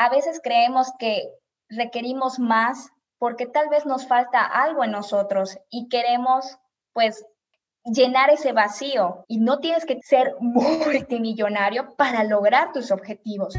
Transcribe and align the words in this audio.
A 0.00 0.10
veces 0.10 0.40
creemos 0.40 0.92
que 1.00 1.28
requerimos 1.68 2.38
más 2.38 2.92
porque 3.18 3.46
tal 3.46 3.68
vez 3.68 3.84
nos 3.84 4.06
falta 4.06 4.44
algo 4.44 4.84
en 4.84 4.92
nosotros 4.92 5.58
y 5.70 5.88
queremos 5.88 6.56
pues 6.92 7.26
llenar 7.84 8.30
ese 8.30 8.52
vacío 8.52 9.24
y 9.26 9.38
no 9.38 9.58
tienes 9.58 9.84
que 9.84 9.98
ser 10.02 10.36
multimillonario 10.40 11.96
para 11.96 12.22
lograr 12.22 12.72
tus 12.72 12.92
objetivos. 12.92 13.54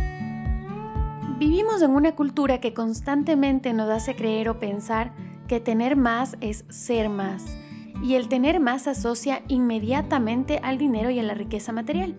Vivimos 1.40 1.82
en 1.82 1.92
una 1.92 2.16
cultura 2.16 2.62
que 2.62 2.74
constantemente 2.74 3.74
nos 3.74 3.90
hace 3.90 4.16
creer 4.16 4.48
o 4.48 4.60
pensar 4.60 5.12
que 5.50 5.60
tener 5.60 5.98
más 5.98 6.38
es 6.40 6.64
ser 6.70 7.10
más 7.10 7.44
y 8.02 8.16
el 8.16 8.30
tener 8.30 8.62
más 8.62 8.88
asocia 8.88 9.42
inmediatamente 9.50 10.62
al 10.64 10.78
dinero 10.78 11.10
y 11.10 11.20
a 11.20 11.24
la 11.24 11.34
riqueza 11.34 11.74
material. 11.74 12.16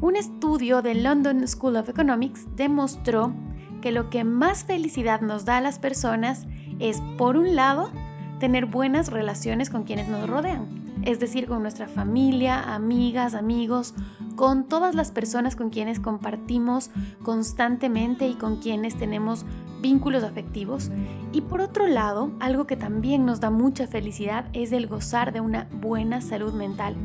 Un 0.00 0.16
estudio 0.16 0.80
del 0.80 1.02
London 1.02 1.46
School 1.46 1.76
of 1.76 1.90
Economics 1.90 2.46
demostró 2.56 3.34
que 3.82 3.92
lo 3.92 4.08
que 4.08 4.24
más 4.24 4.64
felicidad 4.64 5.20
nos 5.20 5.44
da 5.44 5.58
a 5.58 5.60
las 5.60 5.78
personas 5.78 6.46
es, 6.78 7.02
por 7.18 7.36
un 7.36 7.54
lado, 7.54 7.90
tener 8.38 8.64
buenas 8.64 9.10
relaciones 9.10 9.68
con 9.68 9.84
quienes 9.84 10.08
nos 10.08 10.26
rodean, 10.26 11.02
es 11.04 11.20
decir, 11.20 11.46
con 11.46 11.60
nuestra 11.60 11.86
familia, 11.86 12.74
amigas, 12.74 13.34
amigos, 13.34 13.94
con 14.36 14.64
todas 14.64 14.94
las 14.94 15.10
personas 15.10 15.54
con 15.54 15.68
quienes 15.68 16.00
compartimos 16.00 16.90
constantemente 17.22 18.26
y 18.26 18.36
con 18.36 18.56
quienes 18.56 18.96
tenemos 18.96 19.44
vínculos 19.82 20.24
afectivos. 20.24 20.90
Y 21.32 21.42
por 21.42 21.60
otro 21.60 21.86
lado, 21.86 22.30
algo 22.40 22.66
que 22.66 22.76
también 22.76 23.26
nos 23.26 23.40
da 23.40 23.50
mucha 23.50 23.86
felicidad 23.86 24.46
es 24.54 24.72
el 24.72 24.86
gozar 24.86 25.34
de 25.34 25.42
una 25.42 25.68
buena 25.70 26.22
salud 26.22 26.54
mental. 26.54 26.96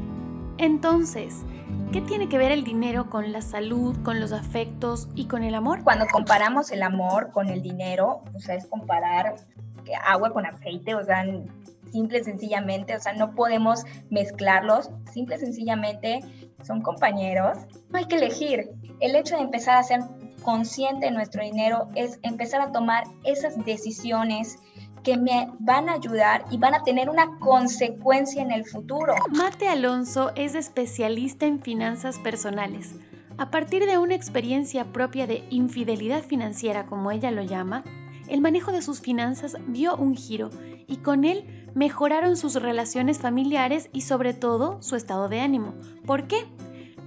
Entonces, 0.58 1.44
¿qué 1.92 2.02
tiene 2.02 2.30
que 2.30 2.38
ver 2.38 2.52
el 2.52 2.64
dinero 2.64 3.10
con 3.10 3.32
la 3.32 3.42
salud, 3.42 3.96
con 4.04 4.20
los 4.20 4.32
afectos 4.32 5.08
y 5.16 5.28
con 5.28 5.44
el 5.44 5.56
amor? 5.56 5.84
Cuando 5.84 6.06
comparamos 6.08 6.72
el 6.72 6.84
amor 6.84 7.32
con 7.32 7.50
el 7.50 7.62
dinero, 7.62 8.24
o 8.34 8.40
sea, 8.40 8.56
es 8.56 8.66
comparar 8.68 9.36
agua 10.06 10.32
con 10.32 10.46
aceite, 10.46 10.96
o 10.96 11.04
sea, 11.04 11.26
simple 11.92 12.24
sencillamente, 12.24 12.96
o 12.96 13.00
sea, 13.00 13.14
no 13.14 13.36
podemos 13.36 13.84
mezclarlos, 14.10 14.90
simple 15.12 15.38
sencillamente 15.38 16.22
son 16.64 16.82
compañeros. 16.82 17.58
No 17.90 18.00
hay 18.00 18.06
que 18.06 18.16
elegir. 18.16 18.72
El 19.00 19.16
hecho 19.16 19.36
de 19.36 19.44
empezar 19.44 19.78
a 19.78 19.84
ser 19.84 20.02
consciente 20.44 21.08
de 21.08 21.12
nuestro 21.12 21.44
dinero 21.44 21.90
es 21.96 22.20
empezar 22.24 22.62
a 22.62 22.72
tomar 22.72 23.04
esas 23.24 23.64
decisiones 23.66 24.58
que 25.06 25.16
me 25.16 25.50
van 25.60 25.88
a 25.88 25.94
ayudar 25.94 26.44
y 26.52 26.58
van 26.58 26.74
a 26.74 26.84
tener 26.84 27.10
una 27.10 27.38
consecuencia 27.40 28.42
en 28.42 28.52
el 28.52 28.66
futuro. 28.66 29.14
Mate 29.30 29.70
Alonso 29.70 30.32
es 30.36 30.56
especialista 30.56 31.46
en 31.46 31.62
finanzas 31.62 32.18
personales. 32.20 32.96
A 33.38 33.52
partir 33.52 33.86
de 33.86 33.98
una 33.98 34.16
experiencia 34.16 34.86
propia 34.86 35.28
de 35.28 35.46
infidelidad 35.50 36.24
financiera, 36.24 36.88
como 36.88 37.12
ella 37.12 37.32
lo 37.32 37.44
llama, 37.44 37.84
el 38.28 38.42
manejo 38.42 38.72
de 38.72 38.82
sus 38.82 39.00
finanzas 39.00 39.58
vio 39.68 39.96
un 39.96 40.16
giro 40.16 40.50
y 40.88 40.98
con 40.98 41.24
él 41.24 41.46
mejoraron 41.76 42.38
sus 42.38 42.56
relaciones 42.56 43.20
familiares 43.20 43.90
y 43.94 44.02
sobre 44.02 44.34
todo 44.34 44.82
su 44.82 44.96
estado 44.96 45.30
de 45.30 45.42
ánimo. 45.42 45.76
¿Por 46.06 46.28
qué? 46.28 46.46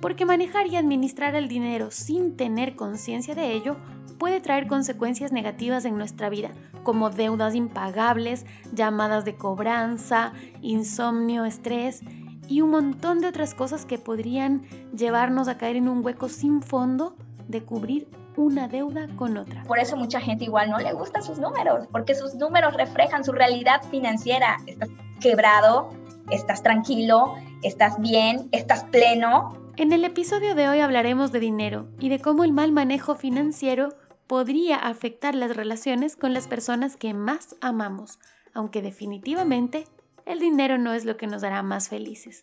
Porque 0.00 0.26
manejar 0.26 0.68
y 0.68 0.76
administrar 0.76 1.34
el 1.34 1.48
dinero 1.48 1.90
sin 1.90 2.36
tener 2.36 2.76
conciencia 2.76 3.34
de 3.34 3.52
ello 3.52 3.76
puede 4.18 4.40
traer 4.40 4.66
consecuencias 4.66 5.32
negativas 5.32 5.84
en 5.84 5.96
nuestra 5.96 6.28
vida, 6.28 6.50
como 6.82 7.10
deudas 7.10 7.54
impagables, 7.54 8.44
llamadas 8.72 9.24
de 9.24 9.36
cobranza, 9.36 10.32
insomnio, 10.60 11.44
estrés 11.44 12.02
y 12.48 12.62
un 12.62 12.70
montón 12.70 13.20
de 13.20 13.28
otras 13.28 13.54
cosas 13.54 13.84
que 13.84 13.98
podrían 13.98 14.62
llevarnos 14.96 15.48
a 15.48 15.58
caer 15.58 15.76
en 15.76 15.88
un 15.88 16.04
hueco 16.04 16.28
sin 16.28 16.62
fondo 16.62 17.14
de 17.46 17.62
cubrir 17.62 18.08
una 18.36 18.68
deuda 18.68 19.08
con 19.16 19.36
otra. 19.36 19.64
Por 19.64 19.78
eso 19.78 19.96
mucha 19.96 20.20
gente 20.20 20.44
igual 20.44 20.70
no 20.70 20.78
le 20.78 20.92
gusta 20.92 21.20
sus 21.22 21.38
números, 21.38 21.86
porque 21.90 22.14
sus 22.14 22.34
números 22.34 22.74
reflejan 22.74 23.24
su 23.24 23.32
realidad 23.32 23.82
financiera. 23.90 24.58
Estás 24.66 24.88
quebrado, 25.20 25.90
estás 26.30 26.62
tranquilo, 26.62 27.34
estás 27.62 28.00
bien, 28.00 28.48
estás 28.52 28.84
pleno. 28.84 29.58
En 29.76 29.92
el 29.92 30.04
episodio 30.04 30.54
de 30.54 30.68
hoy 30.68 30.80
hablaremos 30.80 31.32
de 31.32 31.40
dinero 31.40 31.86
y 31.98 32.08
de 32.08 32.20
cómo 32.20 32.44
el 32.44 32.52
mal 32.52 32.72
manejo 32.72 33.14
financiero 33.14 33.90
podría 34.28 34.76
afectar 34.76 35.34
las 35.34 35.56
relaciones 35.56 36.14
con 36.14 36.32
las 36.34 36.46
personas 36.46 36.96
que 36.96 37.14
más 37.14 37.56
amamos, 37.60 38.20
aunque 38.54 38.82
definitivamente 38.82 39.86
el 40.26 40.38
dinero 40.38 40.78
no 40.78 40.92
es 40.92 41.04
lo 41.04 41.16
que 41.16 41.26
nos 41.26 41.42
hará 41.42 41.62
más 41.62 41.88
felices. 41.88 42.42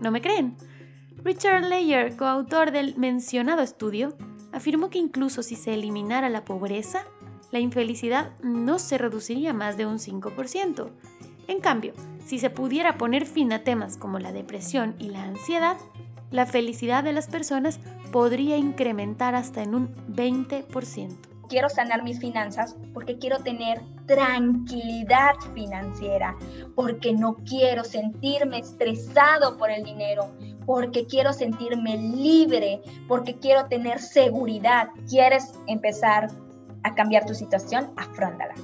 ¿No 0.00 0.10
me 0.10 0.20
creen? 0.20 0.56
Richard 1.22 1.64
Leyer, 1.64 2.16
coautor 2.16 2.72
del 2.72 2.96
mencionado 2.96 3.62
estudio, 3.62 4.16
afirmó 4.52 4.90
que 4.90 4.98
incluso 4.98 5.42
si 5.42 5.54
se 5.54 5.74
eliminara 5.74 6.28
la 6.28 6.44
pobreza, 6.44 7.04
la 7.52 7.60
infelicidad 7.60 8.32
no 8.42 8.78
se 8.78 8.98
reduciría 8.98 9.52
más 9.52 9.76
de 9.76 9.86
un 9.86 9.98
5%. 9.98 10.90
En 11.46 11.60
cambio, 11.60 11.94
si 12.24 12.38
se 12.38 12.50
pudiera 12.50 12.96
poner 12.96 13.26
fin 13.26 13.52
a 13.52 13.62
temas 13.62 13.96
como 13.96 14.18
la 14.18 14.32
depresión 14.32 14.96
y 14.98 15.10
la 15.10 15.24
ansiedad, 15.24 15.76
la 16.30 16.46
felicidad 16.46 17.04
de 17.04 17.12
las 17.12 17.28
personas 17.28 17.80
podría 18.12 18.56
incrementar 18.56 19.34
hasta 19.34 19.62
en 19.62 19.74
un 19.74 19.94
20%. 20.08 21.16
Quiero 21.48 21.68
sanar 21.68 22.04
mis 22.04 22.20
finanzas 22.20 22.76
porque 22.94 23.18
quiero 23.18 23.38
tener 23.38 23.80
tranquilidad 24.06 25.34
financiera, 25.52 26.36
porque 26.76 27.12
no 27.12 27.34
quiero 27.36 27.82
sentirme 27.82 28.60
estresado 28.60 29.56
por 29.56 29.70
el 29.70 29.82
dinero, 29.82 30.30
porque 30.64 31.06
quiero 31.06 31.32
sentirme 31.32 31.96
libre, 31.96 32.80
porque 33.08 33.34
quiero 33.34 33.66
tener 33.66 33.98
seguridad. 33.98 34.90
¿Quieres 35.08 35.52
empezar 35.66 36.28
a 36.84 36.94
cambiar 36.94 37.26
tu 37.26 37.34
situación? 37.34 37.90
Afróntala. 37.96 38.54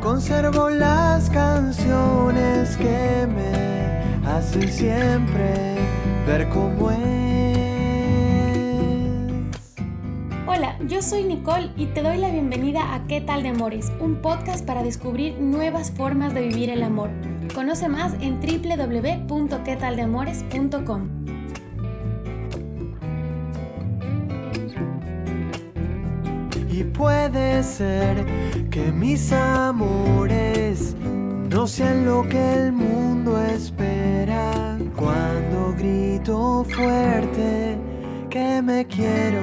Conservo 0.00 0.70
las 0.70 1.28
canciones 1.28 2.76
que 2.76 3.26
me 3.26 4.28
hacen 4.28 4.70
siempre 4.70 5.74
ver 6.24 6.48
cómo 6.50 6.92
es. 6.92 6.98
Hola, 10.46 10.78
yo 10.86 11.02
soy 11.02 11.24
Nicole 11.24 11.72
y 11.76 11.86
te 11.86 12.02
doy 12.02 12.18
la 12.18 12.30
bienvenida 12.30 12.94
a 12.94 13.08
¿Qué 13.08 13.20
tal 13.20 13.42
de 13.42 13.48
Amores? 13.48 13.90
Un 13.98 14.22
podcast 14.22 14.64
para 14.64 14.84
descubrir 14.84 15.40
nuevas 15.40 15.90
formas 15.90 16.34
de 16.34 16.42
vivir 16.42 16.70
el 16.70 16.84
amor. 16.84 17.10
Conoce 17.54 17.88
más 17.88 18.14
en 18.20 18.38
www.quetaldeamores.com. 18.40 21.17
Y 26.78 26.84
puede 26.84 27.60
ser 27.64 28.24
que 28.70 28.92
mis 28.92 29.32
amores 29.32 30.94
no 31.00 31.66
sean 31.66 32.06
lo 32.06 32.22
que 32.28 32.54
el 32.54 32.70
mundo 32.70 33.36
espera 33.46 34.78
cuando 34.94 35.74
grito 35.76 36.62
fuerte 36.62 37.76
que 38.30 38.62
me 38.62 38.86
quiero. 38.86 39.40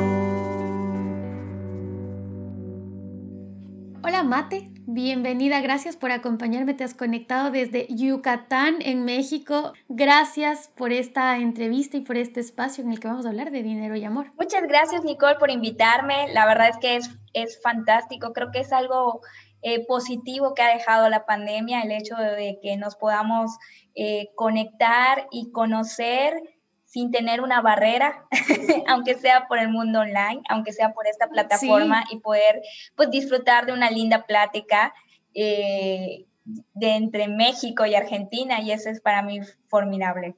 Hola 4.01 4.24
Mate, 4.24 4.69
bienvenida, 4.88 5.59
gracias 5.59 5.98
por 5.98 6.12
acompañarme, 6.12 6.74
te 6.74 6.86
has 6.86 6.94
conectado 6.94 7.51
desde 7.51 7.86
Yucatán 7.89 8.75
en 8.80 9.04
México. 9.04 9.74
Gracias 9.89 10.69
por 10.77 10.94
esta 10.94 11.38
entrevista 11.39 11.98
y 11.98 12.01
por 12.01 12.15
este 12.15 12.39
espacio 12.39 12.81
en 12.81 12.94
el 12.94 13.01
que 13.01 13.10
vamos 13.10 13.25
a 13.25 13.30
hablar 13.30 13.51
de 13.51 13.62
dinero 13.62 13.98
y 13.98 14.06
amor. 14.06 14.31
Muchas 14.39 14.62
gracias 14.69 15.04
Nicole 15.04 15.36
por 15.36 15.51
invitarme, 15.51 16.31
la 16.31 16.45
verdad 16.45 16.69
es 16.69 16.77
que 16.77 16.95
es 16.95 17.10
es 17.36 17.62
fantástico. 17.62 18.34
Creo 18.34 18.52
que 18.52 18.62
es 18.62 18.74
algo 18.74 19.22
eh, 19.62 19.86
positivo 19.86 20.54
que 20.54 20.62
ha 20.62 20.74
dejado 20.74 21.10
la 21.10 21.26
pandemia, 21.26 21.82
el 21.82 21.92
hecho 21.92 22.16
de 22.16 22.60
que 22.62 22.78
nos 22.78 22.96
podamos 22.96 23.52
eh, 23.94 24.30
conectar 24.36 25.28
y 25.32 25.52
conocer 25.52 26.42
sin 26.86 27.12
tener 27.12 27.42
una 27.42 27.62
barrera, 27.62 28.26
aunque 28.88 29.16
sea 29.16 29.48
por 29.48 29.60
el 29.60 29.70
mundo 29.70 30.00
online, 30.00 30.42
aunque 30.50 30.72
sea 30.72 30.94
por 30.94 31.08
esta 31.08 31.28
plataforma 31.28 32.06
y 32.10 32.20
poder 32.20 32.62
pues, 32.96 33.12
disfrutar 33.12 33.66
de 33.66 33.74
una 33.74 33.92
linda 33.92 34.26
plática 34.26 34.94
eh, 35.34 36.26
de 36.46 36.92
entre 36.92 37.28
México 37.28 37.86
y 37.86 37.96
Argentina 37.96 38.62
y 38.62 38.72
eso 38.72 38.90
es 38.90 39.02
para 39.02 39.24
mí 39.24 39.40
formidable. 39.68 40.36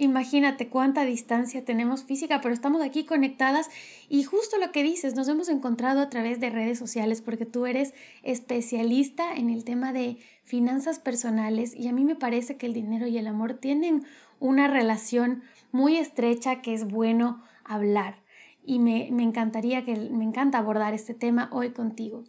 Imagínate 0.00 0.68
cuánta 0.68 1.04
distancia 1.04 1.64
tenemos 1.64 2.04
física, 2.04 2.40
pero 2.40 2.54
estamos 2.54 2.82
aquí 2.82 3.04
conectadas 3.04 3.68
y 4.08 4.24
justo 4.24 4.56
lo 4.58 4.72
que 4.72 4.82
dices, 4.82 5.14
nos 5.14 5.28
hemos 5.28 5.48
encontrado 5.48 6.00
a 6.00 6.08
través 6.08 6.40
de 6.40 6.48
redes 6.48 6.78
sociales 6.78 7.20
porque 7.20 7.44
tú 7.44 7.66
eres 7.66 7.92
especialista 8.22 9.34
en 9.34 9.50
el 9.50 9.64
tema 9.64 9.92
de 9.92 10.16
finanzas 10.42 10.98
personales 10.98 11.74
y 11.76 11.88
a 11.88 11.92
mí 11.92 12.04
me 12.04 12.16
parece 12.16 12.56
que 12.56 12.66
el 12.66 12.72
dinero 12.72 13.06
y 13.06 13.18
el 13.18 13.26
amor 13.26 13.54
tienen 13.54 14.04
una 14.38 14.68
relación 14.68 15.42
muy 15.70 15.96
estrecha 15.96 16.62
que 16.62 16.72
es 16.72 16.88
bueno 16.88 17.44
hablar 17.62 18.16
y 18.64 18.78
me, 18.78 19.08
me 19.12 19.22
encantaría 19.22 19.84
que 19.84 19.94
me 19.94 20.24
encanta 20.24 20.58
abordar 20.58 20.94
este 20.94 21.12
tema 21.12 21.50
hoy 21.52 21.70
contigo. 21.70 22.24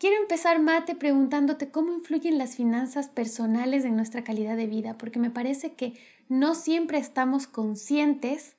Quiero 0.00 0.16
empezar, 0.16 0.60
Mate, 0.60 0.94
preguntándote 0.94 1.70
cómo 1.70 1.92
influyen 1.92 2.38
las 2.38 2.56
finanzas 2.56 3.08
personales 3.08 3.84
en 3.84 3.96
nuestra 3.96 4.24
calidad 4.24 4.56
de 4.56 4.66
vida, 4.66 4.96
porque 4.96 5.18
me 5.18 5.28
parece 5.28 5.74
que 5.74 5.92
no 6.30 6.54
siempre 6.54 6.96
estamos 6.98 7.48
conscientes 7.48 8.56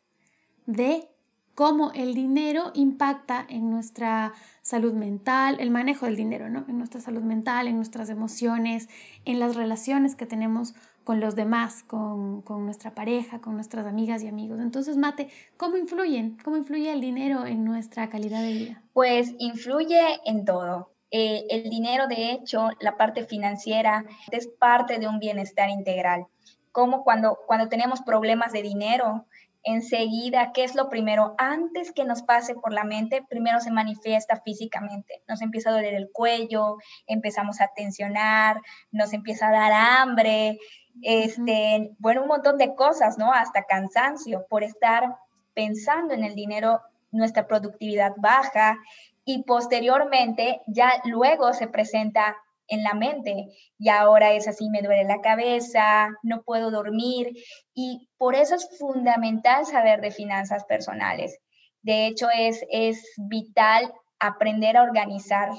de 0.66 1.08
cómo 1.56 1.92
el 1.94 2.14
dinero 2.14 2.72
impacta 2.76 3.46
en 3.48 3.70
nuestra 3.70 4.34
salud 4.62 4.94
mental, 4.94 5.56
el 5.60 5.72
manejo 5.72 6.06
del 6.06 6.18
dinero, 6.18 6.50
¿no? 6.50 6.66
En 6.68 6.78
nuestra 6.78 7.00
salud 7.00 7.22
mental, 7.22 7.70
en 7.70 7.78
nuestras 7.78 8.10
emociones, 8.10 8.90
en 9.24 9.40
las 9.40 9.56
relaciones 9.56 10.16
que 10.16 10.26
tenemos 10.26 10.76
con 11.06 11.22
los 11.22 11.36
demás, 11.36 11.84
con, 11.84 12.42
con, 12.42 12.66
nuestra 12.66 12.94
pareja, 12.94 13.40
con 13.40 13.56
nuestras 13.56 13.88
amigas 13.88 14.22
y 14.22 14.28
amigos. 14.28 14.60
Entonces, 14.60 14.98
Mate, 14.98 15.30
¿cómo 15.56 15.78
influyen? 15.78 16.38
¿Cómo 16.44 16.58
influye 16.58 16.92
el 16.92 17.00
dinero 17.00 17.46
en 17.46 17.64
nuestra 17.64 18.10
calidad 18.10 18.42
de 18.42 18.52
vida? 18.52 18.84
Pues 18.92 19.34
influye 19.40 20.20
en 20.26 20.44
todo. 20.44 20.92
Eh, 21.10 21.46
el 21.50 21.70
dinero, 21.70 22.08
de 22.08 22.32
hecho, 22.32 22.70
la 22.82 22.98
parte 22.98 23.26
financiera, 23.26 24.06
es 24.32 24.48
parte 24.48 25.00
de 25.00 25.08
un 25.08 25.20
bienestar 25.20 25.70
integral. 25.70 26.28
Como 26.72 27.04
cuando, 27.04 27.38
cuando 27.48 27.70
tenemos 27.70 28.02
problemas 28.02 28.52
de 28.52 28.62
dinero, 28.62 29.26
enseguida, 29.64 30.52
¿qué 30.54 30.64
es 30.64 30.76
lo 30.76 30.90
primero? 30.90 31.36
Antes 31.38 31.92
que 31.92 32.06
nos 32.06 32.24
pase 32.24 32.56
por 32.56 32.74
la 32.74 32.84
mente, 32.84 33.24
primero 33.30 33.60
se 33.60 33.72
manifiesta 33.72 34.42
físicamente. 34.42 35.22
Nos 35.28 35.42
empieza 35.42 35.70
a 35.70 35.74
doler 35.74 35.94
el 35.94 36.10
cuello, 36.12 36.78
empezamos 37.08 37.62
a 37.62 37.70
tensionar, 37.76 38.62
nos 38.92 39.14
empieza 39.14 39.50
a 39.50 39.52
dar 39.52 39.72
hambre, 39.72 40.58
este, 41.02 41.92
bueno, 42.00 42.24
un 42.24 42.28
montón 42.28 42.58
de 42.58 42.76
cosas, 42.76 43.18
¿no? 43.18 43.32
Hasta 43.32 43.66
cansancio 43.66 44.46
por 44.50 44.64
estar 44.64 45.16
pensando 45.54 46.14
en 46.14 46.24
el 46.24 46.36
dinero, 46.36 46.82
nuestra 47.12 47.46
productividad 47.46 48.14
baja 48.18 48.78
y 49.26 49.44
posteriormente 49.44 50.62
ya 50.68 50.94
luego 51.06 51.54
se 51.54 51.68
presenta 51.68 52.38
en 52.72 52.84
la 52.84 52.94
mente 52.94 53.50
y 53.78 53.90
ahora 53.90 54.32
es 54.32 54.48
así, 54.48 54.70
me 54.70 54.82
duele 54.82 55.04
la 55.04 55.22
cabeza, 55.22 56.10
no 56.24 56.42
puedo 56.42 56.72
dormir 56.72 57.34
y 57.76 58.10
por 58.18 58.36
eso 58.36 58.56
es 58.56 58.68
fundamental 58.80 59.66
saber 59.66 60.02
de 60.02 60.10
finanzas 60.12 60.66
personales. 60.66 61.38
De 61.84 62.08
hecho, 62.08 62.28
es, 62.36 62.64
es 62.72 63.04
vital 63.18 63.94
aprender 64.20 64.78
a 64.78 64.84
organizar, 64.84 65.50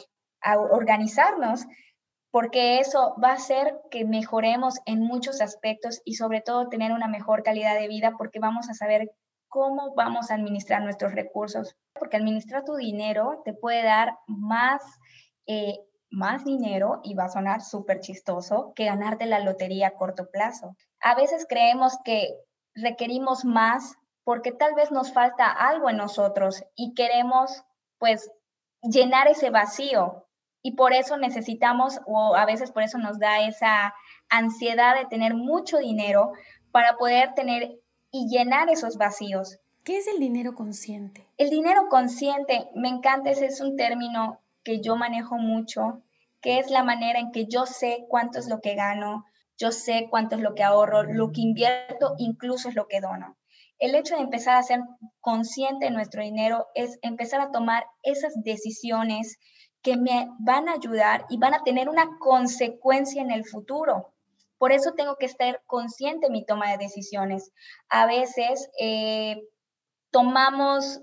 a 0.40 0.58
organizarnos, 0.58 1.66
porque 2.30 2.78
eso 2.78 3.14
va 3.22 3.30
a 3.30 3.34
hacer 3.34 3.74
que 3.90 4.06
mejoremos 4.06 4.78
en 4.86 5.00
muchos 5.00 5.42
aspectos 5.42 6.00
y 6.04 6.14
sobre 6.14 6.40
todo 6.40 6.68
tener 6.68 6.92
una 6.92 7.08
mejor 7.08 7.42
calidad 7.42 7.78
de 7.78 7.88
vida 7.88 8.14
porque 8.16 8.38
vamos 8.38 8.70
a 8.70 8.74
saber 8.74 9.10
cómo 9.48 9.94
vamos 9.94 10.30
a 10.30 10.34
administrar 10.36 10.82
nuestros 10.82 11.12
recursos, 11.12 11.76
porque 11.92 12.16
administrar 12.16 12.64
tu 12.64 12.74
dinero 12.76 13.42
te 13.44 13.52
puede 13.52 13.82
dar 13.82 14.16
más, 14.26 14.80
eh, 15.46 15.76
más 16.12 16.44
dinero, 16.44 17.00
y 17.02 17.14
va 17.14 17.24
a 17.24 17.30
sonar 17.30 17.62
súper 17.62 18.00
chistoso, 18.00 18.72
que 18.76 18.84
ganarte 18.84 19.26
la 19.26 19.40
lotería 19.40 19.88
a 19.88 19.94
corto 19.94 20.30
plazo. 20.30 20.76
A 21.00 21.14
veces 21.14 21.46
creemos 21.48 21.98
que 22.04 22.36
requerimos 22.74 23.44
más 23.44 23.96
porque 24.24 24.52
tal 24.52 24.74
vez 24.74 24.92
nos 24.92 25.12
falta 25.12 25.50
algo 25.50 25.90
en 25.90 25.96
nosotros 25.96 26.62
y 26.76 26.94
queremos 26.94 27.64
pues 27.98 28.30
llenar 28.82 29.26
ese 29.28 29.50
vacío 29.50 30.26
y 30.62 30.72
por 30.72 30.92
eso 30.92 31.16
necesitamos 31.16 32.00
o 32.06 32.36
a 32.36 32.46
veces 32.46 32.70
por 32.70 32.82
eso 32.82 32.98
nos 32.98 33.18
da 33.18 33.40
esa 33.46 33.94
ansiedad 34.28 34.96
de 34.96 35.06
tener 35.06 35.34
mucho 35.34 35.78
dinero 35.78 36.32
para 36.70 36.96
poder 36.96 37.34
tener 37.34 37.80
y 38.10 38.28
llenar 38.28 38.68
esos 38.70 38.96
vacíos. 38.96 39.58
¿Qué 39.82 39.98
es 39.98 40.06
el 40.06 40.20
dinero 40.20 40.54
consciente? 40.54 41.26
El 41.36 41.50
dinero 41.50 41.88
consciente, 41.88 42.68
me 42.74 42.88
encanta, 42.88 43.30
ese 43.30 43.46
es 43.46 43.60
un 43.60 43.76
término 43.76 44.40
que 44.64 44.80
yo 44.80 44.96
manejo 44.96 45.36
mucho, 45.36 46.02
que 46.40 46.58
es 46.58 46.70
la 46.70 46.82
manera 46.82 47.18
en 47.18 47.32
que 47.32 47.46
yo 47.46 47.66
sé 47.66 48.04
cuánto 48.08 48.38
es 48.38 48.48
lo 48.48 48.60
que 48.60 48.74
gano, 48.74 49.24
yo 49.56 49.70
sé 49.70 50.08
cuánto 50.10 50.36
es 50.36 50.42
lo 50.42 50.54
que 50.54 50.62
ahorro, 50.62 51.02
lo 51.04 51.30
que 51.32 51.40
invierto, 51.40 52.14
incluso 52.18 52.68
es 52.68 52.74
lo 52.74 52.88
que 52.88 53.00
dono. 53.00 53.36
El 53.78 53.94
hecho 53.94 54.16
de 54.16 54.22
empezar 54.22 54.56
a 54.56 54.62
ser 54.62 54.80
consciente 55.20 55.86
de 55.86 55.90
nuestro 55.90 56.22
dinero 56.22 56.66
es 56.74 56.98
empezar 57.02 57.40
a 57.40 57.50
tomar 57.50 57.84
esas 58.02 58.32
decisiones 58.42 59.38
que 59.82 59.96
me 59.96 60.28
van 60.38 60.68
a 60.68 60.74
ayudar 60.74 61.26
y 61.28 61.38
van 61.38 61.54
a 61.54 61.64
tener 61.64 61.88
una 61.88 62.18
consecuencia 62.18 63.20
en 63.20 63.30
el 63.30 63.44
futuro. 63.44 64.14
Por 64.58 64.70
eso 64.70 64.92
tengo 64.92 65.16
que 65.16 65.26
estar 65.26 65.60
consciente 65.66 66.26
en 66.26 66.32
mi 66.32 66.44
toma 66.44 66.70
de 66.70 66.78
decisiones. 66.78 67.50
A 67.88 68.06
veces 68.06 68.70
eh, 68.78 69.42
tomamos 70.12 71.00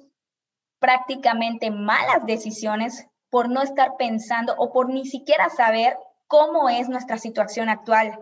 prácticamente 0.80 1.72
malas 1.72 2.26
decisiones 2.26 3.06
por 3.30 3.50
no 3.50 3.62
estar 3.62 3.98
pensando 3.98 4.56
o 4.58 4.72
por 4.72 4.90
ni 4.90 5.06
siquiera 5.06 5.50
saber 5.50 5.98
cómo 6.28 6.70
es 6.70 6.90
nuestra 6.90 7.18
situación 7.18 7.70
actual. 7.70 8.18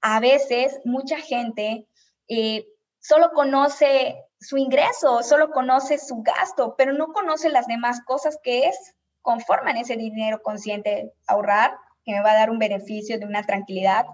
A 0.00 0.20
veces 0.20 0.80
mucha 0.84 1.16
gente 1.18 1.86
eh, 2.28 2.66
solo 3.00 3.30
conoce 3.32 4.22
su 4.40 4.56
ingreso, 4.56 5.22
solo 5.22 5.50
conoce 5.50 5.98
su 5.98 6.22
gasto, 6.22 6.74
pero 6.76 6.92
no 6.92 7.12
conoce 7.12 7.48
las 7.48 7.66
demás 7.66 8.00
cosas 8.04 8.38
que 8.42 8.66
es 8.66 8.94
conforman 9.22 9.76
ese 9.76 9.96
dinero 9.96 10.40
consciente, 10.42 11.12
ahorrar, 11.26 11.76
que 12.04 12.12
me 12.12 12.22
va 12.22 12.30
a 12.30 12.38
dar 12.38 12.50
un 12.50 12.58
beneficio 12.58 13.18
de 13.18 13.26
una 13.26 13.42
tranquilidad, 13.42 14.06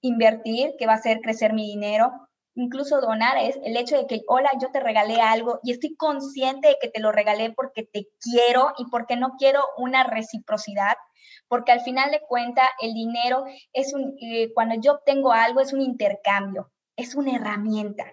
invertir, 0.00 0.74
que 0.78 0.86
va 0.86 0.92
a 0.92 0.96
hacer 0.96 1.20
crecer 1.20 1.52
mi 1.52 1.66
dinero, 1.66 2.12
incluso 2.54 3.00
donar 3.00 3.38
es 3.38 3.58
el 3.64 3.76
hecho 3.76 3.96
de 3.96 4.06
que, 4.06 4.22
hola, 4.26 4.50
yo 4.60 4.70
te 4.70 4.80
regalé 4.80 5.20
algo 5.20 5.60
y 5.62 5.72
estoy 5.72 5.94
consciente 5.96 6.68
de 6.68 6.76
que 6.80 6.88
te 6.88 7.00
lo 7.00 7.12
regalé 7.12 7.52
porque 7.52 7.84
te 7.84 8.08
quiero 8.20 8.72
y 8.78 8.86
porque 8.90 9.16
no 9.16 9.36
quiero 9.38 9.62
una 9.76 10.04
reciprocidad, 10.04 10.94
porque 11.48 11.72
al 11.72 11.80
final 11.80 12.10
de 12.10 12.20
cuenta 12.20 12.68
el 12.80 12.94
dinero 12.94 13.44
es 13.72 13.94
un, 13.94 14.16
eh, 14.20 14.52
cuando 14.54 14.76
yo 14.80 14.92
obtengo 14.94 15.32
algo 15.32 15.60
es 15.60 15.72
un 15.72 15.80
intercambio, 15.80 16.70
es 16.96 17.14
una 17.14 17.36
herramienta. 17.36 18.04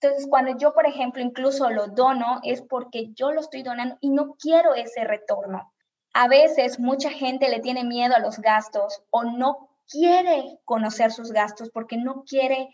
Entonces, 0.00 0.26
cuando 0.28 0.58
yo, 0.58 0.74
por 0.74 0.86
ejemplo, 0.86 1.22
incluso 1.22 1.70
lo 1.70 1.86
dono, 1.86 2.40
es 2.42 2.60
porque 2.60 3.12
yo 3.14 3.30
lo 3.30 3.40
estoy 3.40 3.62
donando 3.62 3.96
y 4.00 4.10
no 4.10 4.34
quiero 4.34 4.74
ese 4.74 5.04
retorno. 5.04 5.72
A 6.12 6.26
veces 6.26 6.80
mucha 6.80 7.10
gente 7.10 7.48
le 7.48 7.60
tiene 7.60 7.84
miedo 7.84 8.16
a 8.16 8.18
los 8.18 8.40
gastos 8.40 9.04
o 9.10 9.22
no 9.22 9.68
quiere 9.88 10.58
conocer 10.64 11.12
sus 11.12 11.30
gastos, 11.30 11.70
porque 11.72 11.96
no 11.98 12.24
quiere 12.24 12.68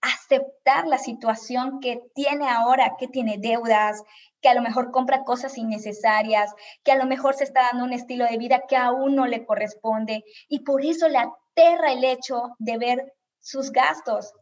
aceptar 0.00 0.86
la 0.86 0.98
situación 0.98 1.80
que 1.80 2.02
tiene 2.14 2.48
ahora, 2.48 2.96
que 2.98 3.08
tiene 3.08 3.36
deudas, 3.38 4.02
que 4.40 4.48
a 4.48 4.54
lo 4.54 4.62
mejor 4.62 4.90
compra 4.90 5.24
cosas 5.24 5.58
innecesarias, 5.58 6.52
que 6.82 6.92
a 6.92 6.96
lo 6.96 7.06
mejor 7.06 7.34
se 7.34 7.44
está 7.44 7.62
dando 7.70 7.84
un 7.84 7.92
estilo 7.92 8.24
de 8.24 8.38
vida 8.38 8.62
que 8.68 8.76
aún 8.76 9.14
no 9.14 9.26
le 9.26 9.44
corresponde 9.44 10.24
y 10.48 10.60
por 10.60 10.84
eso 10.84 11.08
le 11.08 11.18
aterra 11.18 11.92
el 11.92 12.04
hecho 12.04 12.54
de 12.58 12.78
ver 12.78 13.12
sus 13.40 13.70
gastos. 13.70 14.32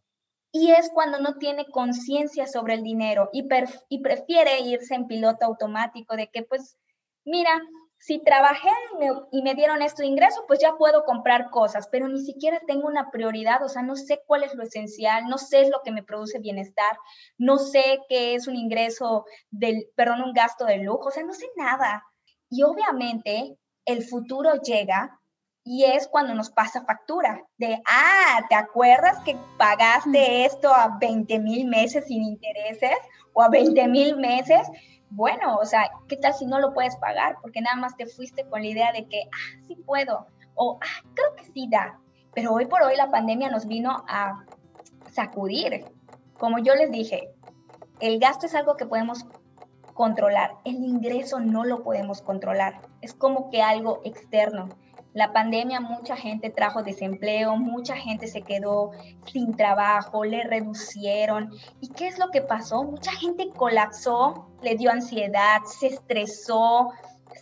Y 0.51 0.71
es 0.71 0.91
cuando 0.95 1.19
no 1.19 1.35
tiene 1.35 1.67
conciencia 1.67 2.47
sobre 2.47 2.75
el 2.75 2.83
dinero 2.83 3.29
y, 3.33 3.47
y 3.89 4.01
prefiere 4.01 4.61
irse 4.61 4.95
en 4.95 5.07
piloto 5.07 5.45
automático 5.45 6.17
de 6.17 6.29
que, 6.29 6.43
pues, 6.43 6.79
mira, 7.25 7.61
si 7.99 8.23
trabajé 8.23 8.71
y 9.33 9.43
me, 9.43 9.55
dieron 9.55 9.83
esto 9.83 10.03
de 10.03 10.09
ingreso, 10.09 10.45
pues 10.47 10.61
ya 10.61 10.77
puedo 10.77 11.05
comprar 11.05 11.51
cosas, 11.51 11.89
pero 11.91 12.09
ni 12.09 12.25
siquiera 12.25 12.61
tengo 12.67 12.87
una 12.87 13.11
prioridad, 13.11 13.63
o 13.65 13.69
sea, 13.69 13.83
no 13.83 13.97
sé 13.97 14.23
cuál 14.27 14.45
es 14.45 14.55
lo 14.55 14.63
esencial, 14.63 15.27
no 15.27 15.37
sé 15.37 15.69
lo 15.69 15.83
que 15.85 15.91
me 15.91 16.05
produce 16.05 16.39
bienestar, 16.39 16.97
no 17.39 17.59
sé 17.59 18.01
qué 18.09 18.35
es 18.35 18.47
un 18.47 18.57
ingreso 18.57 19.25
del, 19.51 19.89
perdón, 19.97 20.23
un 20.23 20.33
gasto 20.33 20.65
de 20.65 20.79
lujo, 20.79 21.09
o 21.09 21.11
sea, 21.11 21.25
no 21.25 21.35
sé 21.35 21.47
nada. 21.57 22.05
Y 22.49 22.63
obviamente 22.63 23.59
el 23.85 24.05
futuro 24.05 24.55
llega 24.63 25.19
y 25.65 25.85
es 25.85 26.09
cuando 26.09 26.35
nos 26.35 26.51
pasa 26.51 26.85
factura 26.85 27.45
de, 27.59 27.83
ah, 27.87 28.47
¿te 28.49 28.55
acuerdas 28.55 29.19
que 29.25 29.37
pagaste 29.59 30.47
esto 30.47 30.73
a 30.73 30.97
20 30.99 31.41
mil 31.41 31.67
meses 31.67 32.07
sin 32.07 32.23
intereses 32.23 32.97
o 33.35 33.43
a 33.43 33.51
20 33.51 33.89
mil 33.89 34.17
meses? 34.17 34.67
Bueno, 35.11 35.57
o 35.57 35.65
sea, 35.65 35.91
¿qué 36.09 36.17
tal 36.17 36.35
si 36.35 36.47
no 36.47 36.61
lo 36.61 36.75
puedes 36.75 36.97
pagar? 36.97 37.37
Porque 37.41 37.61
nada 37.61 37.77
más 37.77 37.97
te 37.97 38.07
fuiste 38.07 38.45
con 38.49 38.63
la 38.63 38.69
idea 38.69 38.93
de 38.93 39.07
que, 39.07 39.23
ah, 39.25 39.63
sí 39.67 39.77
puedo, 39.77 40.27
o 40.55 40.79
ah, 40.81 41.09
creo 41.15 41.35
que 41.37 41.45
sí 41.53 41.69
da. 41.71 41.99
Pero 42.35 42.53
hoy 42.53 42.67
por 42.67 42.83
hoy 42.83 42.97
la 42.97 43.11
pandemia 43.11 43.51
nos 43.51 43.67
vino 43.67 44.05
a 44.09 44.45
sacudir. 45.11 45.87
Como 46.39 46.59
yo 46.59 46.75
les 46.75 46.91
dije, 46.91 47.31
el 48.01 48.21
gasto 48.21 48.47
es 48.47 48.55
algo 48.55 48.77
que 48.77 48.87
podemos 48.87 49.27
controlar, 49.95 50.53
el 50.65 50.77
ingreso 50.77 51.41
no 51.41 51.65
lo 51.65 51.83
podemos 51.83 52.23
controlar, 52.23 52.81
es 53.01 53.15
como 53.15 53.51
que 53.51 53.63
algo 53.63 54.01
externo. 54.05 54.69
La 55.19 55.33
pandemia 55.33 55.81
mucha 55.81 56.15
gente 56.15 56.49
trajo 56.49 56.85
desempleo, 56.85 57.57
mucha 57.57 57.97
gente 57.97 58.29
se 58.29 58.43
quedó 58.43 58.93
sin 59.27 59.57
trabajo, 59.57 60.25
le 60.25 60.45
reducieron. 60.45 61.53
¿Y 61.81 61.89
qué 61.89 62.07
es 62.07 62.21
lo 62.21 62.31
que 62.31 62.41
pasó? 62.41 62.85
Mucha 62.85 63.11
gente 63.11 63.51
colapsó, 63.51 64.49
le 64.63 64.77
dio 64.77 64.93
ansiedad, 64.93 65.63
se 65.65 65.89
estresó, 65.89 66.93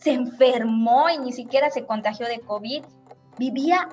se 0.00 0.12
enfermó 0.12 1.10
y 1.10 1.18
ni 1.18 1.32
siquiera 1.32 1.68
se 1.68 1.84
contagió 1.84 2.26
de 2.28 2.40
COVID. 2.40 2.82
Vivía 3.36 3.90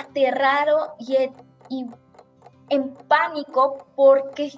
aterrado 0.00 0.94
y, 0.98 1.16
y 1.68 1.84
en 2.70 2.94
pánico 3.06 3.86
porque 3.96 4.50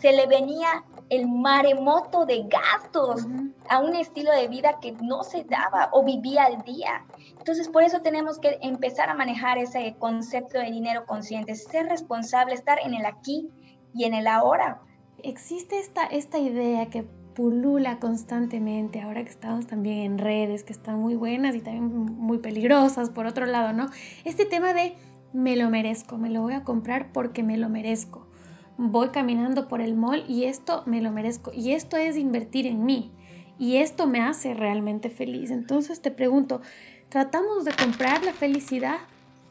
se 0.00 0.12
le 0.12 0.26
venía 0.26 0.84
el 1.08 1.28
maremoto 1.28 2.26
de 2.26 2.42
gastos 2.42 3.26
a 3.70 3.78
un 3.78 3.94
estilo 3.96 4.32
de 4.32 4.48
vida 4.48 4.80
que 4.80 4.92
no 5.00 5.24
se 5.24 5.44
daba 5.44 5.88
o 5.92 6.04
vivía 6.04 6.44
al 6.44 6.62
día. 6.62 7.06
Entonces, 7.42 7.68
por 7.68 7.82
eso 7.82 8.02
tenemos 8.02 8.38
que 8.38 8.58
empezar 8.62 9.08
a 9.08 9.14
manejar 9.14 9.58
ese 9.58 9.96
concepto 9.98 10.60
de 10.60 10.70
dinero 10.70 11.06
consciente, 11.06 11.56
ser 11.56 11.86
responsable, 11.86 12.54
estar 12.54 12.78
en 12.78 12.94
el 12.94 13.04
aquí 13.04 13.50
y 13.92 14.04
en 14.04 14.14
el 14.14 14.28
ahora. 14.28 14.80
Existe 15.24 15.80
esta, 15.80 16.04
esta 16.04 16.38
idea 16.38 16.86
que 16.86 17.02
pulula 17.02 17.98
constantemente, 17.98 19.00
ahora 19.00 19.24
que 19.24 19.30
estamos 19.30 19.66
también 19.66 19.98
en 19.98 20.18
redes, 20.18 20.62
que 20.62 20.72
están 20.72 21.00
muy 21.00 21.16
buenas 21.16 21.56
y 21.56 21.60
también 21.60 21.86
muy 21.86 22.38
peligrosas, 22.38 23.10
por 23.10 23.26
otro 23.26 23.46
lado, 23.46 23.72
¿no? 23.72 23.88
Este 24.24 24.44
tema 24.44 24.72
de 24.72 24.94
me 25.32 25.56
lo 25.56 25.68
merezco, 25.68 26.18
me 26.18 26.30
lo 26.30 26.42
voy 26.42 26.54
a 26.54 26.62
comprar 26.62 27.10
porque 27.12 27.42
me 27.42 27.56
lo 27.56 27.68
merezco 27.68 28.28
voy 28.76 29.08
caminando 29.08 29.68
por 29.68 29.80
el 29.80 29.94
mall 29.94 30.24
y 30.28 30.44
esto 30.44 30.82
me 30.86 31.00
lo 31.00 31.10
merezco. 31.10 31.52
Y 31.54 31.72
esto 31.72 31.96
es 31.96 32.16
invertir 32.16 32.66
en 32.66 32.84
mí. 32.84 33.12
Y 33.58 33.76
esto 33.76 34.06
me 34.06 34.20
hace 34.20 34.54
realmente 34.54 35.10
feliz. 35.10 35.50
Entonces 35.50 36.00
te 36.00 36.10
pregunto, 36.10 36.62
¿tratamos 37.12 37.66
de 37.66 37.72
comprar 37.74 38.24
la 38.24 38.32
felicidad? 38.32 38.96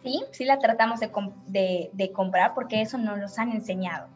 Sí, 0.04 0.24
sí 0.32 0.46
la 0.46 0.58
tratamos 0.58 1.00
de, 1.00 2.12
comprar 2.12 2.56
porque 2.56 2.82
eso 2.82 2.98
nos 2.98 3.20
los 3.20 3.38
han 3.38 3.52
enseñado. 3.52 4.08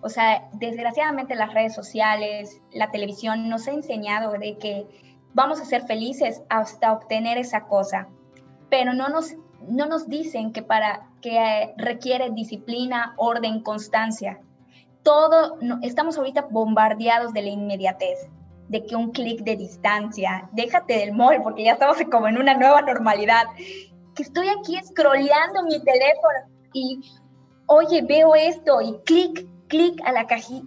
O 0.00 0.08
sea, 0.08 0.48
desgraciadamente 0.54 1.34
las 1.34 1.52
redes 1.52 1.74
sociales, 1.74 2.62
la 2.72 2.90
televisión 2.90 3.50
nos 3.50 3.68
ha 3.68 3.72
enseñado 3.72 4.32
de 4.32 4.56
que 4.56 4.86
vamos 5.34 5.60
a 5.60 5.66
ser 5.66 5.82
felices 5.82 6.42
hasta 6.48 6.92
obtener 6.92 7.36
esa 7.36 7.64
cosa, 7.64 8.08
pero 8.70 8.94
no 8.94 9.10
nos, 9.10 9.34
no 9.68 9.84
nos 9.84 10.08
dicen 10.08 10.52
que 10.52 10.62
para 10.62 11.06
que 11.20 11.74
requiere 11.76 12.30
disciplina, 12.30 13.12
orden, 13.18 13.60
constancia 13.60 14.40
todo, 15.06 15.56
estamos 15.82 16.18
ahorita 16.18 16.48
bombardeados 16.50 17.32
de 17.32 17.42
la 17.42 17.50
inmediatez, 17.50 18.28
de 18.68 18.84
que 18.84 18.96
un 18.96 19.12
clic 19.12 19.42
de 19.42 19.56
distancia, 19.56 20.48
déjate 20.52 20.98
del 20.98 21.12
mall, 21.12 21.42
porque 21.42 21.64
ya 21.64 21.72
estamos 21.72 21.98
como 22.10 22.28
en 22.28 22.38
una 22.38 22.54
nueva 22.54 22.82
normalidad, 22.82 23.44
que 24.14 24.22
estoy 24.22 24.48
aquí 24.48 24.78
scrolleando 24.84 25.62
mi 25.64 25.78
teléfono 25.82 26.50
y, 26.72 27.00
oye, 27.66 28.02
veo 28.02 28.34
esto 28.34 28.80
y 28.80 28.98
clic, 29.04 29.46
clic 29.68 30.00
a 30.04 30.12
la 30.12 30.26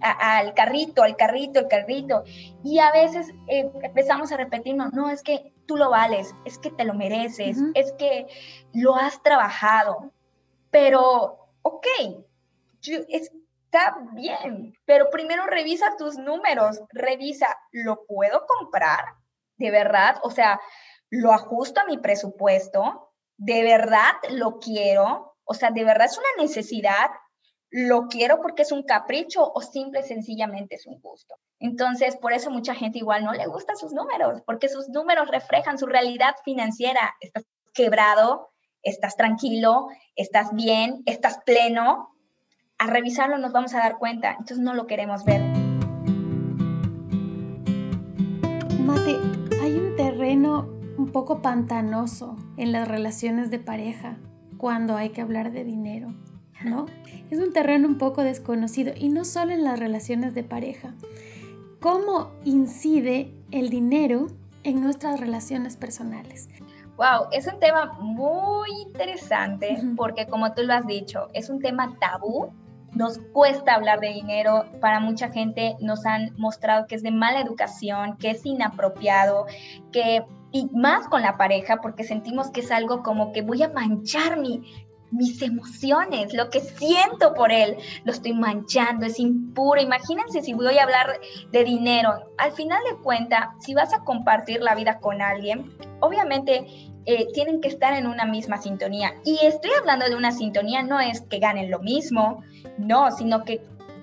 al 0.10 0.54
carrito, 0.54 1.04
al 1.04 1.16
carrito, 1.16 1.60
al 1.60 1.68
carrito. 1.68 2.24
Y 2.64 2.80
a 2.80 2.92
veces 2.92 3.32
eh, 3.48 3.70
empezamos 3.82 4.32
a 4.32 4.38
repetirnos, 4.38 4.94
no, 4.94 5.10
es 5.10 5.24
que 5.24 5.54
tú 5.66 5.78
lo 5.78 5.90
vales, 5.90 6.34
es 6.46 6.58
que 6.58 6.72
te 6.72 6.84
lo 6.84 6.94
mereces, 6.94 7.58
es 7.74 7.92
que 7.94 8.28
lo 8.74 8.96
has 8.96 9.22
trabajado. 9.24 10.12
Pero, 10.72 11.48
ok, 11.64 11.86
es, 13.08 13.32
está 13.72 13.96
bien, 14.14 14.74
pero 14.86 15.12
primero 15.12 15.46
revisa 15.46 15.96
tus 15.96 16.18
números, 16.18 16.82
revisa, 16.92 17.56
¿lo 17.72 18.04
puedo 18.08 18.48
comprar? 18.48 19.06
¿De 19.58 19.70
verdad? 19.70 20.18
O 20.24 20.32
sea, 20.32 20.60
¿lo 21.12 21.32
ajusto 21.32 21.80
a 21.80 21.86
mi 21.86 22.00
presupuesto? 22.00 23.14
¿De 23.38 23.62
verdad 23.62 24.14
lo 24.32 24.58
quiero? 24.58 25.36
O 25.44 25.54
sea, 25.54 25.70
¿de 25.70 25.84
verdad 25.84 26.08
es 26.08 26.18
una 26.18 26.44
necesidad? 26.44 27.12
¿Lo 27.70 28.08
quiero 28.08 28.42
porque 28.42 28.64
es 28.64 28.72
un 28.72 28.82
capricho 28.82 29.52
o 29.54 29.62
simple 29.62 30.00
y 30.00 30.04
sencillamente 30.04 30.76
es 30.76 30.88
un 30.88 31.00
gusto? 31.00 31.36
Entonces, 31.60 32.18
por 32.18 32.34
eso 32.34 32.50
mucha 32.50 32.74
gente 32.74 32.98
igual 32.98 33.24
no 33.24 33.34
le 33.34 33.46
gusta 33.46 33.76
sus 33.76 33.94
números, 33.94 34.42
porque 34.48 34.68
sus 34.68 34.90
números 34.90 35.30
reflejan 35.30 35.78
su 35.78 35.86
realidad 35.86 36.34
financiera. 36.44 37.16
Estás 37.20 37.46
quebrado, 37.76 38.50
estás 38.82 39.16
tranquilo, 39.16 39.90
estás 40.16 40.56
bien, 40.56 41.04
estás 41.06 41.38
pleno, 41.46 42.16
a 42.80 42.88
revisarlo 42.88 43.38
nos 43.38 43.52
vamos 43.52 43.74
a 43.76 43.80
dar 43.80 43.98
cuenta, 43.98 44.32
entonces 44.32 44.60
no 44.60 44.74
lo 44.74 44.88
queremos 44.88 45.26
ver. 45.26 45.42
Mate, 48.80 49.18
hay 49.62 49.78
un 49.78 49.96
terreno 49.98 50.70
un 50.98 51.12
poco 51.12 51.42
pantanoso 51.42 52.38
en 52.56 52.72
las 52.72 52.88
relaciones 52.88 53.52
de 53.52 53.60
pareja 53.60 54.16
cuando 54.58 54.96
hay 54.96 55.10
que 55.10 55.22
hablar 55.22 55.52
de 55.52 55.66
dinero, 55.66 56.14
¿no? 56.64 56.86
Es 57.30 57.40
un 57.40 57.52
terreno 57.52 57.88
un 57.88 57.98
poco 57.98 58.24
desconocido 58.24 58.94
y 58.96 59.10
no 59.10 59.26
solo 59.26 59.52
en 59.52 59.66
las 59.66 59.78
relaciones 59.78 60.34
de 60.34 60.44
pareja. 60.44 60.94
¿Cómo 61.82 62.32
incide 62.46 63.34
el 63.52 63.70
dinero 63.70 64.28
en 64.64 64.82
nuestras 64.82 65.20
relaciones 65.20 65.76
personales? 65.76 66.50
Wow, 66.96 67.28
es 67.32 67.46
un 67.48 67.60
tema 67.60 67.98
muy 68.00 68.70
interesante 68.88 69.82
porque 69.98 70.28
como 70.28 70.54
tú 70.54 70.64
lo 70.64 70.74
has 70.74 70.88
dicho, 70.88 71.28
es 71.34 71.50
un 71.50 71.60
tema 71.62 71.98
tabú 72.00 72.52
nos 72.94 73.20
cuesta 73.34 73.76
hablar 73.76 74.00
de 74.00 74.10
dinero, 74.10 74.66
para 74.82 75.00
mucha 75.00 75.30
gente 75.30 75.76
nos 75.80 76.06
han 76.06 76.34
mostrado 76.38 76.88
que 76.88 76.96
es 76.96 77.04
de 77.04 77.12
mala 77.12 77.42
educación, 77.42 78.18
que 78.18 78.32
es 78.32 78.46
inapropiado, 78.46 79.46
que 79.92 80.24
y 80.52 80.68
más 80.74 81.08
con 81.08 81.22
la 81.22 81.38
pareja 81.38 81.78
porque 81.82 82.04
sentimos 82.04 82.50
que 82.50 82.62
es 82.62 82.72
algo 82.72 83.04
como 83.04 83.32
que 83.32 83.44
voy 83.44 83.62
a 83.62 83.70
manchar 83.70 84.40
mi, 84.40 84.64
mis 85.12 85.42
emociones, 85.42 86.34
lo 86.34 86.50
que 86.50 86.62
siento 86.62 87.34
por 87.34 87.52
él, 87.52 87.78
lo 88.04 88.12
estoy 88.12 88.34
manchando, 88.34 89.06
es 89.06 89.20
impuro. 89.20 89.82
Imagínense 89.82 90.42
si 90.42 90.54
voy 90.54 90.78
a 90.78 90.84
hablar 90.84 91.20
de 91.52 91.64
dinero. 91.64 92.14
Al 92.38 92.52
final 92.52 92.80
de 92.90 92.98
cuentas, 92.98 93.50
si 93.60 93.74
vas 93.74 93.94
a 93.94 94.04
compartir 94.04 94.62
la 94.62 94.76
vida 94.76 95.00
con 95.00 95.22
alguien, 95.22 95.72
obviamente 96.00 96.66
eh, 97.06 97.28
tienen 97.34 97.62
que 97.62 97.68
estar 97.70 97.94
en 97.94 98.08
una 98.08 98.26
misma 98.26 98.58
sintonía. 98.58 99.16
Y 99.24 99.38
estoy 99.42 99.72
hablando 99.80 100.08
de 100.08 100.16
una 100.16 100.32
sintonía, 100.32 100.84
no 100.84 101.00
es 101.00 101.22
que 101.22 101.40
ganen 101.40 101.72
lo 101.72 101.80
mismo, 101.80 102.44
no, 102.78 103.12
sino 103.12 103.44
que 103.44 103.62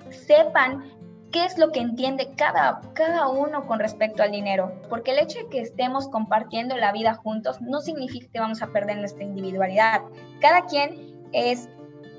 sepan 0.09 0.83
qué 1.31 1.45
es 1.45 1.57
lo 1.57 1.71
que 1.71 1.79
entiende 1.79 2.33
cada, 2.35 2.81
cada 2.93 3.27
uno 3.27 3.65
con 3.67 3.79
respecto 3.79 4.23
al 4.23 4.31
dinero. 4.31 4.71
Porque 4.89 5.11
el 5.11 5.19
hecho 5.19 5.39
de 5.39 5.49
que 5.49 5.61
estemos 5.61 6.07
compartiendo 6.07 6.75
la 6.77 6.91
vida 6.91 7.15
juntos 7.15 7.61
no 7.61 7.81
significa 7.81 8.27
que 8.31 8.39
vamos 8.39 8.61
a 8.61 8.67
perder 8.67 8.97
nuestra 8.97 9.23
individualidad. 9.23 10.01
Cada 10.41 10.65
quien 10.65 11.29
es 11.33 11.69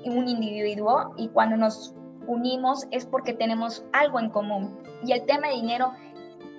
un 0.05 0.27
individuo 0.27 1.13
y 1.17 1.27
cuando 1.29 1.57
nos 1.57 1.93
unimos 2.27 2.87
es 2.91 3.05
porque 3.05 3.33
tenemos 3.33 3.83
algo 3.91 4.19
en 4.19 4.29
común. 4.29 4.77
Y 5.05 5.11
el 5.11 5.25
tema 5.25 5.47
de 5.47 5.55
dinero 5.55 5.93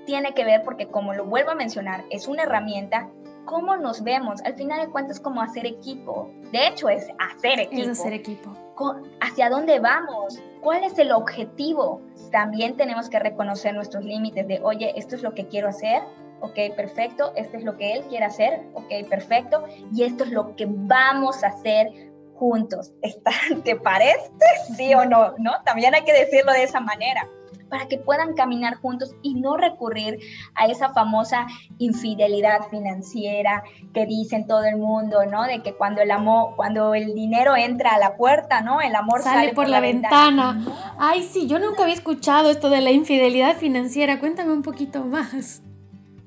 tiene 0.06 0.34
que 0.34 0.44
ver 0.44 0.62
porque, 0.64 0.88
como 0.88 1.14
lo 1.14 1.24
vuelvo 1.24 1.50
a 1.50 1.54
mencionar, 1.54 2.04
es 2.10 2.26
una 2.26 2.42
herramienta 2.42 3.08
cómo 3.50 3.76
nos 3.76 4.04
vemos. 4.04 4.40
Al 4.44 4.54
final 4.54 4.80
de 4.80 4.92
cuentas, 4.92 5.16
es 5.16 5.22
como 5.22 5.42
hacer 5.42 5.66
equipo. 5.66 6.30
De 6.52 6.68
hecho, 6.68 6.88
es 6.88 7.08
hacer 7.18 7.58
equipo. 7.58 7.82
Es 7.82 7.98
hacer 7.98 8.12
equipo. 8.12 8.52
¿Hacia 9.20 9.50
dónde 9.50 9.80
vamos? 9.80 10.40
¿Cuál 10.62 10.84
es 10.84 10.96
el 11.00 11.10
objetivo? 11.10 12.00
También 12.30 12.76
tenemos 12.76 13.10
que 13.10 13.18
reconocer 13.18 13.74
nuestros 13.74 14.04
límites 14.04 14.46
de, 14.46 14.60
oye, 14.62 14.92
esto 14.96 15.16
es 15.16 15.22
lo 15.22 15.34
que 15.34 15.48
quiero 15.48 15.68
hacer, 15.68 16.02
ok, 16.40 16.76
perfecto, 16.76 17.32
esto 17.34 17.56
es 17.56 17.64
lo 17.64 17.76
que 17.76 17.92
él 17.92 18.04
quiere 18.04 18.24
hacer, 18.24 18.62
ok, 18.74 19.08
perfecto, 19.08 19.64
y 19.92 20.04
esto 20.04 20.24
es 20.24 20.30
lo 20.30 20.54
que 20.54 20.66
vamos 20.68 21.42
a 21.42 21.48
hacer 21.48 21.88
juntos. 22.34 22.92
¿Te 23.64 23.76
parece? 23.76 24.30
Sí 24.76 24.94
o 24.94 25.04
no, 25.04 25.34
¿no? 25.38 25.60
También 25.64 25.94
hay 25.94 26.04
que 26.04 26.12
decirlo 26.12 26.52
de 26.52 26.62
esa 26.62 26.80
manera 26.80 27.28
para 27.70 27.86
que 27.86 27.98
puedan 27.98 28.34
caminar 28.34 28.74
juntos 28.74 29.14
y 29.22 29.34
no 29.34 29.56
recurrir 29.56 30.18
a 30.54 30.66
esa 30.66 30.92
famosa 30.92 31.46
infidelidad 31.78 32.68
financiera 32.68 33.62
que 33.94 34.04
dicen 34.06 34.46
todo 34.46 34.64
el 34.64 34.76
mundo, 34.76 35.24
¿no? 35.26 35.44
De 35.44 35.62
que 35.62 35.74
cuando 35.74 36.02
el 36.02 36.10
amor, 36.10 36.54
cuando 36.56 36.94
el 36.94 37.14
dinero 37.14 37.56
entra 37.56 37.92
a 37.92 37.98
la 37.98 38.16
puerta, 38.16 38.60
¿no? 38.60 38.80
El 38.80 38.94
amor 38.94 39.22
sale, 39.22 39.54
por, 39.54 39.68
la, 39.68 39.80
ventana. 39.80 40.62
Ay, 40.98 41.22
sí, 41.22 41.46
yo 41.46 41.58
nunca 41.58 41.84
había 41.84 41.94
escuchado 41.94 42.50
esto 42.50 42.68
de 42.68 42.80
la 42.80 42.90
infidelidad 42.90 43.56
financiera. 43.56 44.18
Cuéntame 44.18 44.52
un 44.52 44.62
poquito 44.62 45.04
más. 45.04 45.62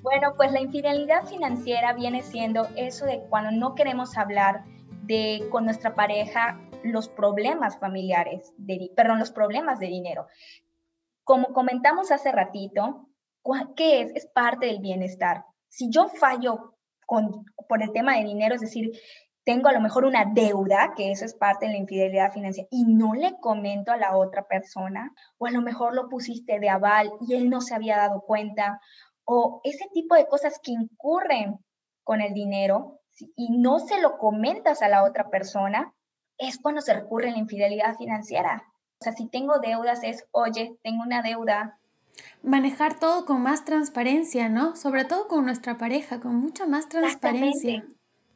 Bueno, 0.02 0.34
pues 0.36 0.52
la 0.52 0.62
infidelidad 0.62 1.26
financiera 1.28 1.94
viene 1.94 2.24
siendo 2.24 2.68
eso 2.76 3.06
de 3.06 3.22
cuando 3.30 3.52
no 3.52 3.76
queremos 3.76 4.18
hablar 4.18 4.64
de 5.04 5.48
con 5.50 5.66
nuestra 5.66 5.96
pareja 5.96 6.60
los 6.84 7.08
problemas 7.08 7.80
familiares, 7.80 8.54
de, 8.58 8.92
perdón, 8.96 9.20
los 9.20 9.32
problemas 9.32 9.80
de 9.80 9.88
dinero. 9.88 10.28
Como 11.24 11.54
comentamos 11.54 12.12
hace 12.12 12.32
ratito, 12.32 13.08
¿qué 13.76 14.02
es? 14.02 14.12
Es 14.16 14.28
parte 14.28 14.68
del 14.68 14.80
bienestar. 14.80 15.46
Si 15.70 15.90
yo 15.90 16.08
fallo 16.10 16.76
con, 17.06 17.46
por 17.68 17.82
el 17.82 17.92
tema 17.92 18.16
de 18.16 18.24
dinero, 18.24 18.56
es 18.56 18.62
decir, 18.62 18.92
tengo 19.46 19.68
a 19.68 19.74
lo 19.74 19.82
mejor 19.82 20.06
una 20.06 20.26
deuda, 20.26 20.94
que 20.96 21.12
eso 21.12 21.26
es 21.26 21.34
parte 21.34 21.66
de 21.66 21.74
la 21.74 21.78
infidelidad 21.78 22.32
financiera, 22.32 22.68
y 22.72 22.86
no 22.86 23.14
le 23.14 23.40
comento 23.40 23.92
a 23.92 23.98
la 23.98 24.16
otra 24.16 24.48
persona, 24.48 25.14
o 25.38 25.46
a 25.46 25.52
lo 25.52 25.62
mejor 25.62 25.94
lo 25.94 26.10
pusiste 26.10 26.60
de 26.60 26.70
aval 26.70 27.12
y 27.22 27.36
él 27.36 27.50
no 27.50 27.60
se 27.62 27.76
había 27.76 27.98
dado 27.98 28.22
cuenta, 28.22 28.80
o 29.26 29.62
ese 29.64 29.86
tipo 29.94 30.16
de 30.16 30.28
cosas 30.28 30.60
que 30.64 30.72
incurren 30.72 31.58
con 32.04 32.22
el 32.22 32.34
dinero, 32.34 33.00
y 33.36 33.50
no 33.58 33.80
se 33.80 34.02
lo 34.02 34.18
comentas 34.18 34.82
a 34.82 34.90
la 34.90 35.04
otra 35.04 35.30
persona, 35.30 35.94
es 36.38 36.58
cuando 36.60 36.82
se 36.82 36.94
recurre 36.94 37.30
a 37.30 37.32
la 37.32 37.38
infidelidad 37.38 37.96
financiera. 37.96 38.73
O 39.04 39.12
sea, 39.12 39.12
si 39.12 39.28
tengo 39.28 39.60
deudas 39.60 40.02
es, 40.02 40.26
oye, 40.32 40.78
tengo 40.82 41.04
una 41.04 41.22
deuda. 41.22 41.78
Manejar 42.42 42.98
todo 42.98 43.26
con 43.26 43.44
más 43.44 43.66
transparencia, 43.66 44.48
¿no? 44.48 44.78
Sobre 44.78 45.04
todo 45.04 45.28
con 45.28 45.44
nuestra 45.44 45.78
pareja, 45.78 46.22
con 46.22 46.38
mucha 46.38 46.66
más 46.68 46.88
transparencia. 46.88 47.86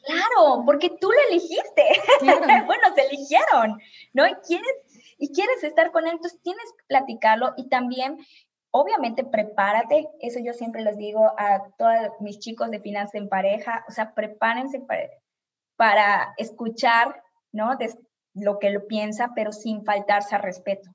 Claro, 0.04 0.64
porque 0.66 0.90
tú 0.90 1.10
lo 1.10 1.18
elegiste. 1.30 1.84
bueno, 2.66 2.84
se 2.96 3.08
eligieron, 3.08 3.80
¿no? 4.12 4.28
Y 4.28 4.36
quieres, 4.46 4.74
y 5.18 5.32
quieres 5.32 5.64
estar 5.64 5.92
con 5.92 6.06
él, 6.06 6.16
entonces 6.16 6.38
tienes 6.42 6.70
que 6.78 6.84
platicarlo 6.88 7.54
y 7.56 7.70
también, 7.70 8.18
obviamente, 8.72 9.24
prepárate. 9.24 10.10
Eso 10.20 10.40
yo 10.44 10.52
siempre 10.52 10.82
les 10.82 10.98
digo 10.98 11.32
a 11.38 11.64
todos 11.78 12.12
mis 12.20 12.40
chicos 12.40 12.72
de 12.72 12.82
finanzas 12.82 13.16
en 13.16 13.30
pareja, 13.30 13.86
o 13.88 13.94
sea, 13.94 14.14
prepárense 14.14 14.82
para, 14.82 15.08
para 15.78 16.34
escuchar, 16.36 17.24
¿no? 17.54 17.78
Lo 18.40 18.60
que 18.60 18.70
lo 18.70 18.86
piensa, 18.88 19.32
pero 19.36 19.52
sin 19.52 19.84
faltarse 19.84 20.36
al 20.36 20.44
respeto. 20.44 20.90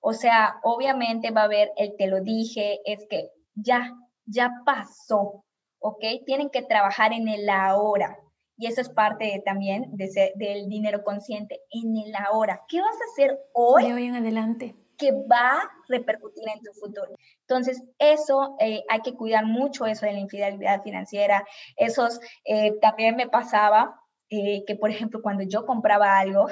O 0.00 0.12
sea, 0.12 0.56
obviamente 0.62 1.30
va 1.30 1.42
a 1.42 1.44
haber 1.44 1.72
el 1.76 1.96
te 1.96 2.06
lo 2.06 2.20
dije, 2.20 2.80
es 2.84 3.06
que 3.08 3.30
ya, 3.54 3.90
ya 4.26 4.50
pasó, 4.66 5.44
¿ok? 5.78 6.04
Tienen 6.26 6.50
que 6.50 6.62
trabajar 6.62 7.12
en 7.12 7.28
el 7.28 7.48
ahora. 7.48 8.18
Y 8.56 8.66
eso 8.66 8.80
es 8.80 8.88
parte 8.88 9.42
también 9.44 9.96
de 9.96 10.32
del 10.36 10.68
dinero 10.68 11.02
consciente 11.02 11.60
en 11.70 11.96
el 11.96 12.14
ahora. 12.14 12.62
¿Qué 12.68 12.80
vas 12.80 12.94
a 12.94 13.12
hacer 13.12 13.38
hoy? 13.52 13.84
De 13.86 13.94
hoy 13.94 14.04
en 14.04 14.16
adelante. 14.16 14.76
Que 14.96 15.10
va 15.10 15.62
a 15.62 15.70
repercutir 15.88 16.44
en 16.48 16.62
tu 16.62 16.72
futuro. 16.74 17.14
Entonces, 17.40 17.82
eso 17.98 18.56
eh, 18.60 18.84
hay 18.88 19.00
que 19.00 19.14
cuidar 19.14 19.44
mucho, 19.44 19.86
eso 19.86 20.06
de 20.06 20.12
la 20.12 20.20
infidelidad 20.20 20.82
financiera. 20.82 21.44
Esos 21.76 22.20
eh, 22.44 22.78
también 22.80 23.16
me 23.16 23.28
pasaba 23.28 24.00
eh, 24.30 24.64
que, 24.66 24.76
por 24.76 24.90
ejemplo, 24.90 25.20
cuando 25.20 25.42
yo 25.42 25.66
compraba 25.66 26.18
algo, 26.18 26.46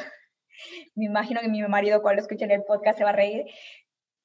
me 0.94 1.06
imagino 1.06 1.40
que 1.40 1.48
mi 1.48 1.62
marido 1.62 2.02
cuando 2.02 2.22
escuche 2.22 2.44
el 2.44 2.64
podcast 2.64 2.98
se 2.98 3.04
va 3.04 3.10
a 3.10 3.14
reír, 3.14 3.46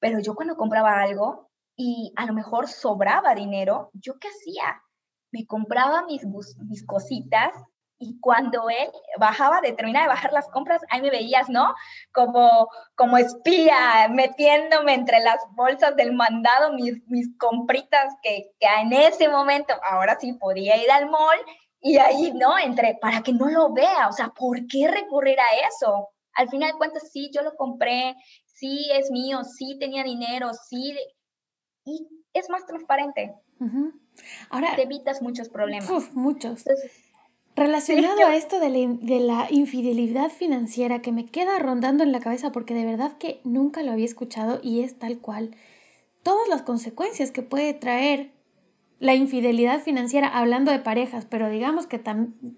pero 0.00 0.20
yo 0.20 0.34
cuando 0.34 0.56
compraba 0.56 1.00
algo 1.00 1.50
y 1.76 2.12
a 2.16 2.26
lo 2.26 2.32
mejor 2.32 2.68
sobraba 2.68 3.34
dinero, 3.34 3.90
¿yo 3.94 4.18
qué 4.18 4.28
hacía? 4.28 4.82
me 5.30 5.46
compraba 5.46 6.04
mis, 6.04 6.24
mis 6.26 6.86
cositas 6.86 7.52
y 8.00 8.20
cuando 8.20 8.68
él 8.70 8.88
bajaba, 9.18 9.60
de 9.60 9.72
terminar 9.72 10.04
de 10.04 10.08
bajar 10.08 10.32
las 10.32 10.48
compras, 10.50 10.80
ahí 10.88 11.02
me 11.02 11.10
veías, 11.10 11.48
¿no? 11.48 11.74
Como, 12.12 12.68
como 12.94 13.18
espía, 13.18 14.08
metiéndome 14.08 14.94
entre 14.94 15.18
las 15.18 15.38
bolsas 15.56 15.96
del 15.96 16.12
mandado 16.12 16.72
mis, 16.74 17.04
mis 17.08 17.36
compritas 17.38 18.14
que, 18.22 18.52
que 18.60 18.68
en 18.82 18.92
ese 18.92 19.28
momento, 19.28 19.74
ahora 19.82 20.16
sí 20.20 20.32
podía 20.34 20.76
ir 20.76 20.90
al 20.92 21.10
mall 21.10 21.38
y 21.80 21.98
ahí, 21.98 22.32
¿no? 22.34 22.56
Entre, 22.56 22.96
para 23.00 23.22
que 23.22 23.32
no 23.32 23.48
lo 23.48 23.72
vea, 23.72 24.06
o 24.08 24.12
sea, 24.12 24.28
¿por 24.28 24.64
qué 24.68 24.86
recurrir 24.86 25.40
a 25.40 25.66
eso? 25.68 26.10
Al 26.38 26.48
final 26.48 26.70
de 26.70 26.78
cuentas, 26.78 27.10
sí, 27.12 27.30
yo 27.34 27.42
lo 27.42 27.56
compré, 27.56 28.14
sí 28.44 28.88
es 28.94 29.10
mío, 29.10 29.42
sí 29.42 29.76
tenía 29.80 30.04
dinero, 30.04 30.52
sí, 30.68 30.96
y 31.84 32.06
es 32.32 32.48
más 32.48 32.64
transparente. 32.64 33.34
Ahora, 34.48 34.76
te 34.76 34.82
evitas 34.82 35.20
muchos 35.20 35.48
problemas. 35.48 35.90
muchos. 36.14 36.64
Relacionado 37.56 38.24
a 38.24 38.36
esto 38.36 38.60
de 38.60 38.68
la, 38.68 38.78
de 39.00 39.18
la, 39.18 39.48
infidelidad 39.50 40.30
financiera 40.30 41.02
que 41.02 41.10
me 41.10 41.26
queda 41.26 41.58
rondando 41.58 42.04
en 42.04 42.12
la 42.12 42.20
cabeza 42.20 42.52
porque 42.52 42.72
de 42.72 42.84
verdad 42.84 43.18
que 43.18 43.40
nunca 43.42 43.82
lo 43.82 43.90
había 43.90 44.04
escuchado 44.04 44.60
y 44.62 44.82
es 44.82 44.96
tal 44.96 45.18
cual. 45.18 45.56
Todas 46.22 46.46
las 46.46 46.62
consecuencias 46.62 47.32
que 47.32 47.42
puede 47.42 47.74
traer 47.74 48.30
la 49.00 49.14
infidelidad 49.14 49.80
financiera, 49.80 50.28
hablando 50.28 50.72
de 50.72 50.80
parejas, 50.80 51.24
pero 51.24 51.48
digamos 51.48 51.86
que 51.86 52.00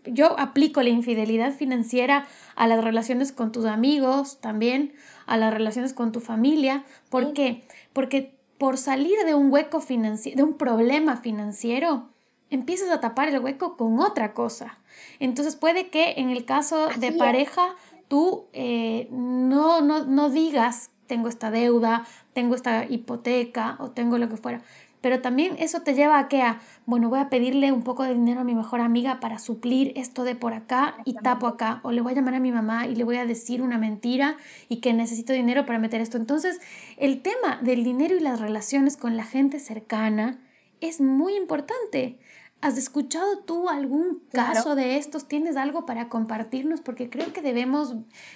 yo 0.04 0.38
aplico 0.38 0.82
la 0.82 0.88
infidelidad 0.88 1.52
financiera 1.52 2.26
a 2.56 2.66
las 2.66 2.82
relaciones 2.82 3.32
con 3.32 3.52
tus 3.52 3.66
amigos 3.66 4.40
también, 4.40 4.94
a 5.26 5.36
las 5.36 5.52
relaciones 5.52 5.92
con 5.92 6.12
tu 6.12 6.20
familia. 6.20 6.84
¿Por 7.10 7.34
qué? 7.34 7.64
Porque 7.92 8.38
por 8.56 8.78
salir 8.78 9.18
de 9.26 9.34
un 9.34 9.52
hueco 9.52 9.80
financiero, 9.80 10.36
de 10.36 10.42
un 10.42 10.56
problema 10.56 11.18
financiero, 11.18 12.08
empiezas 12.48 12.90
a 12.90 13.00
tapar 13.00 13.28
el 13.28 13.38
hueco 13.40 13.76
con 13.76 14.00
otra 14.00 14.32
cosa. 14.32 14.78
Entonces 15.18 15.56
puede 15.56 15.88
que 15.88 16.14
en 16.16 16.30
el 16.30 16.46
caso 16.46 16.88
de 16.98 17.12
pareja 17.12 17.74
tú 18.08 18.46
eh, 18.52 19.08
no, 19.10 19.82
no, 19.82 20.04
no 20.04 20.30
digas 20.30 20.90
tengo 21.10 21.28
esta 21.28 21.50
deuda, 21.50 22.06
tengo 22.34 22.54
esta 22.54 22.84
hipoteca 22.84 23.76
o 23.80 23.90
tengo 23.90 24.16
lo 24.16 24.28
que 24.28 24.36
fuera, 24.36 24.62
pero 25.00 25.20
también 25.20 25.56
eso 25.58 25.80
te 25.80 25.94
lleva 25.94 26.18
a 26.18 26.28
que 26.28 26.42
a, 26.42 26.60
bueno, 26.86 27.08
voy 27.08 27.20
a 27.20 27.30
pedirle 27.30 27.72
un 27.72 27.82
poco 27.82 28.02
de 28.02 28.14
dinero 28.14 28.40
a 28.40 28.44
mi 28.44 28.54
mejor 28.54 28.80
amiga 28.80 29.18
para 29.20 29.38
suplir 29.38 29.92
esto 29.96 30.24
de 30.24 30.34
por 30.34 30.52
acá 30.52 30.96
y 31.04 31.14
tapo 31.14 31.46
acá. 31.46 31.80
O 31.82 31.92
le 31.92 32.00
voy 32.00 32.12
a 32.12 32.16
llamar 32.16 32.34
a 32.34 32.40
mi 32.40 32.52
mamá 32.52 32.86
y 32.86 32.94
le 32.94 33.04
voy 33.04 33.16
a 33.16 33.26
decir 33.26 33.62
una 33.62 33.78
mentira 33.78 34.36
y 34.68 34.76
que 34.76 34.92
necesito 34.92 35.32
dinero 35.32 35.64
para 35.64 35.78
meter 35.78 36.00
esto. 36.00 36.16
Entonces, 36.16 36.60
el 36.96 37.22
tema 37.22 37.58
del 37.62 37.82
dinero 37.82 38.16
y 38.16 38.20
las 38.20 38.40
relaciones 38.40 38.96
con 38.96 39.16
la 39.16 39.24
gente 39.24 39.58
cercana 39.58 40.38
es 40.80 41.00
muy 41.00 41.34
importante. 41.34 42.18
¿Has 42.60 42.76
escuchado 42.76 43.38
tú 43.38 43.70
algún 43.70 44.22
caso 44.32 44.74
de 44.74 44.98
estos? 44.98 45.26
¿Tienes 45.26 45.56
algo 45.56 45.86
para 45.86 46.10
compartirnos? 46.10 46.82
Porque 46.82 47.08
creo 47.08 47.32
que 47.32 47.40
debemos 47.40 47.94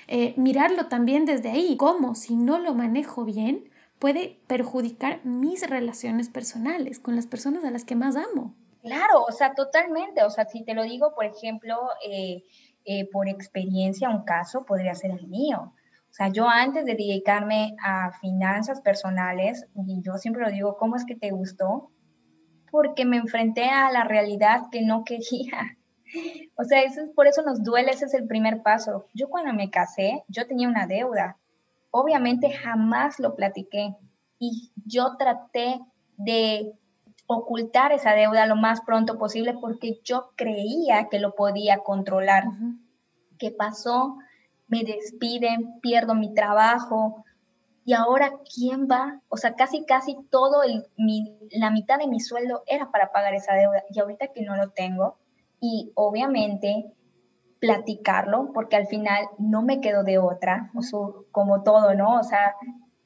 eh, 0.08 0.32
mirarlo 0.38 0.86
también 0.86 1.26
desde 1.26 1.50
ahí. 1.50 1.76
¿Cómo? 1.76 2.14
Si 2.14 2.34
no 2.34 2.58
lo 2.58 2.74
manejo 2.74 3.26
bien, 3.26 3.68
puede 4.04 4.38
perjudicar 4.48 5.24
mis 5.24 5.66
relaciones 5.66 6.28
personales 6.28 7.00
con 7.00 7.16
las 7.16 7.26
personas 7.26 7.64
a 7.64 7.70
las 7.70 7.86
que 7.86 7.96
más 7.96 8.16
amo. 8.16 8.54
Claro, 8.82 9.22
o 9.26 9.32
sea, 9.32 9.54
totalmente. 9.54 10.22
O 10.24 10.28
sea, 10.28 10.44
si 10.44 10.62
te 10.62 10.74
lo 10.74 10.82
digo, 10.82 11.14
por 11.14 11.24
ejemplo, 11.24 11.74
eh, 12.06 12.42
eh, 12.84 13.08
por 13.10 13.30
experiencia, 13.30 14.10
un 14.10 14.26
caso 14.26 14.66
podría 14.66 14.94
ser 14.94 15.12
el 15.12 15.26
mío. 15.26 15.72
O 16.10 16.12
sea, 16.12 16.28
yo 16.28 16.46
antes 16.46 16.84
de 16.84 16.92
dedicarme 16.92 17.76
a 17.82 18.12
finanzas 18.20 18.82
personales, 18.82 19.64
y 19.74 20.02
yo 20.02 20.18
siempre 20.18 20.42
lo 20.42 20.50
digo, 20.50 20.76
¿cómo 20.76 20.96
es 20.96 21.06
que 21.06 21.16
te 21.16 21.30
gustó? 21.30 21.90
Porque 22.70 23.06
me 23.06 23.16
enfrenté 23.16 23.70
a 23.70 23.90
la 23.90 24.04
realidad 24.04 24.64
que 24.70 24.82
no 24.82 25.04
quería. 25.04 25.78
O 26.56 26.62
sea, 26.62 26.82
eso, 26.82 27.00
por 27.16 27.26
eso 27.26 27.42
nos 27.42 27.64
duele, 27.64 27.90
ese 27.90 28.04
es 28.04 28.14
el 28.14 28.28
primer 28.28 28.62
paso. 28.62 29.08
Yo 29.14 29.30
cuando 29.30 29.52
me 29.54 29.70
casé, 29.70 30.22
yo 30.28 30.46
tenía 30.46 30.68
una 30.68 30.86
deuda 30.86 31.38
obviamente 31.94 32.50
jamás 32.50 33.20
lo 33.20 33.36
platiqué 33.36 33.94
y 34.40 34.72
yo 34.84 35.16
traté 35.16 35.78
de 36.16 36.72
ocultar 37.28 37.92
esa 37.92 38.14
deuda 38.14 38.46
lo 38.46 38.56
más 38.56 38.80
pronto 38.80 39.16
posible 39.16 39.54
porque 39.60 40.00
yo 40.02 40.32
creía 40.34 41.08
que 41.08 41.20
lo 41.20 41.36
podía 41.36 41.78
controlar. 41.78 42.46
¿Qué 43.38 43.52
pasó? 43.52 44.18
Me 44.66 44.82
despiden, 44.82 45.78
pierdo 45.80 46.16
mi 46.16 46.34
trabajo. 46.34 47.24
Y 47.84 47.92
ahora, 47.92 48.32
¿quién 48.52 48.88
va? 48.90 49.20
O 49.28 49.36
sea, 49.36 49.54
casi, 49.54 49.84
casi 49.84 50.16
todo 50.30 50.64
el, 50.64 50.88
la 51.52 51.70
mitad 51.70 51.98
de 51.98 52.08
mi 52.08 52.18
sueldo 52.18 52.64
era 52.66 52.90
para 52.90 53.12
pagar 53.12 53.34
esa 53.34 53.54
deuda. 53.54 53.84
Y 53.90 54.00
ahorita 54.00 54.32
que 54.34 54.42
no 54.42 54.56
lo 54.56 54.70
tengo, 54.70 55.16
y 55.60 55.92
obviamente 55.94 56.92
platicarlo, 57.60 58.50
porque 58.52 58.76
al 58.76 58.86
final 58.86 59.26
no 59.38 59.62
me 59.62 59.80
quedo 59.80 60.04
de 60.04 60.18
otra, 60.18 60.70
como 61.30 61.62
todo, 61.62 61.94
¿no? 61.94 62.18
O 62.18 62.22
sea, 62.22 62.54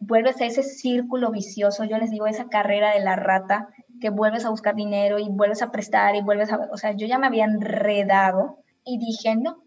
vuelves 0.01 0.41
a 0.41 0.47
ese 0.47 0.63
círculo 0.63 1.31
vicioso, 1.31 1.85
yo 1.85 1.99
les 1.99 2.11
digo, 2.11 2.27
esa 2.27 2.49
carrera 2.49 2.93
de 2.93 3.01
la 3.01 3.17
rata, 3.17 3.69
que 4.01 4.11
vuelves 4.11 4.45
a 4.45 4.51
buscar 4.51 4.75
dinero 4.75 5.19
y 5.19 5.29
vuelves 5.29 5.63
a 5.63 5.71
prestar 5.71 6.15
y 6.15 6.23
vuelves 6.23 6.53
a, 6.53 6.69
o 6.73 6.77
sea, 6.77 6.93
yo 6.93 7.07
ya 7.07 7.19
me 7.19 7.27
había 7.27 7.45
enredado 7.45 8.59
y 8.85 8.99
dije, 8.99 9.37
no, 9.37 9.63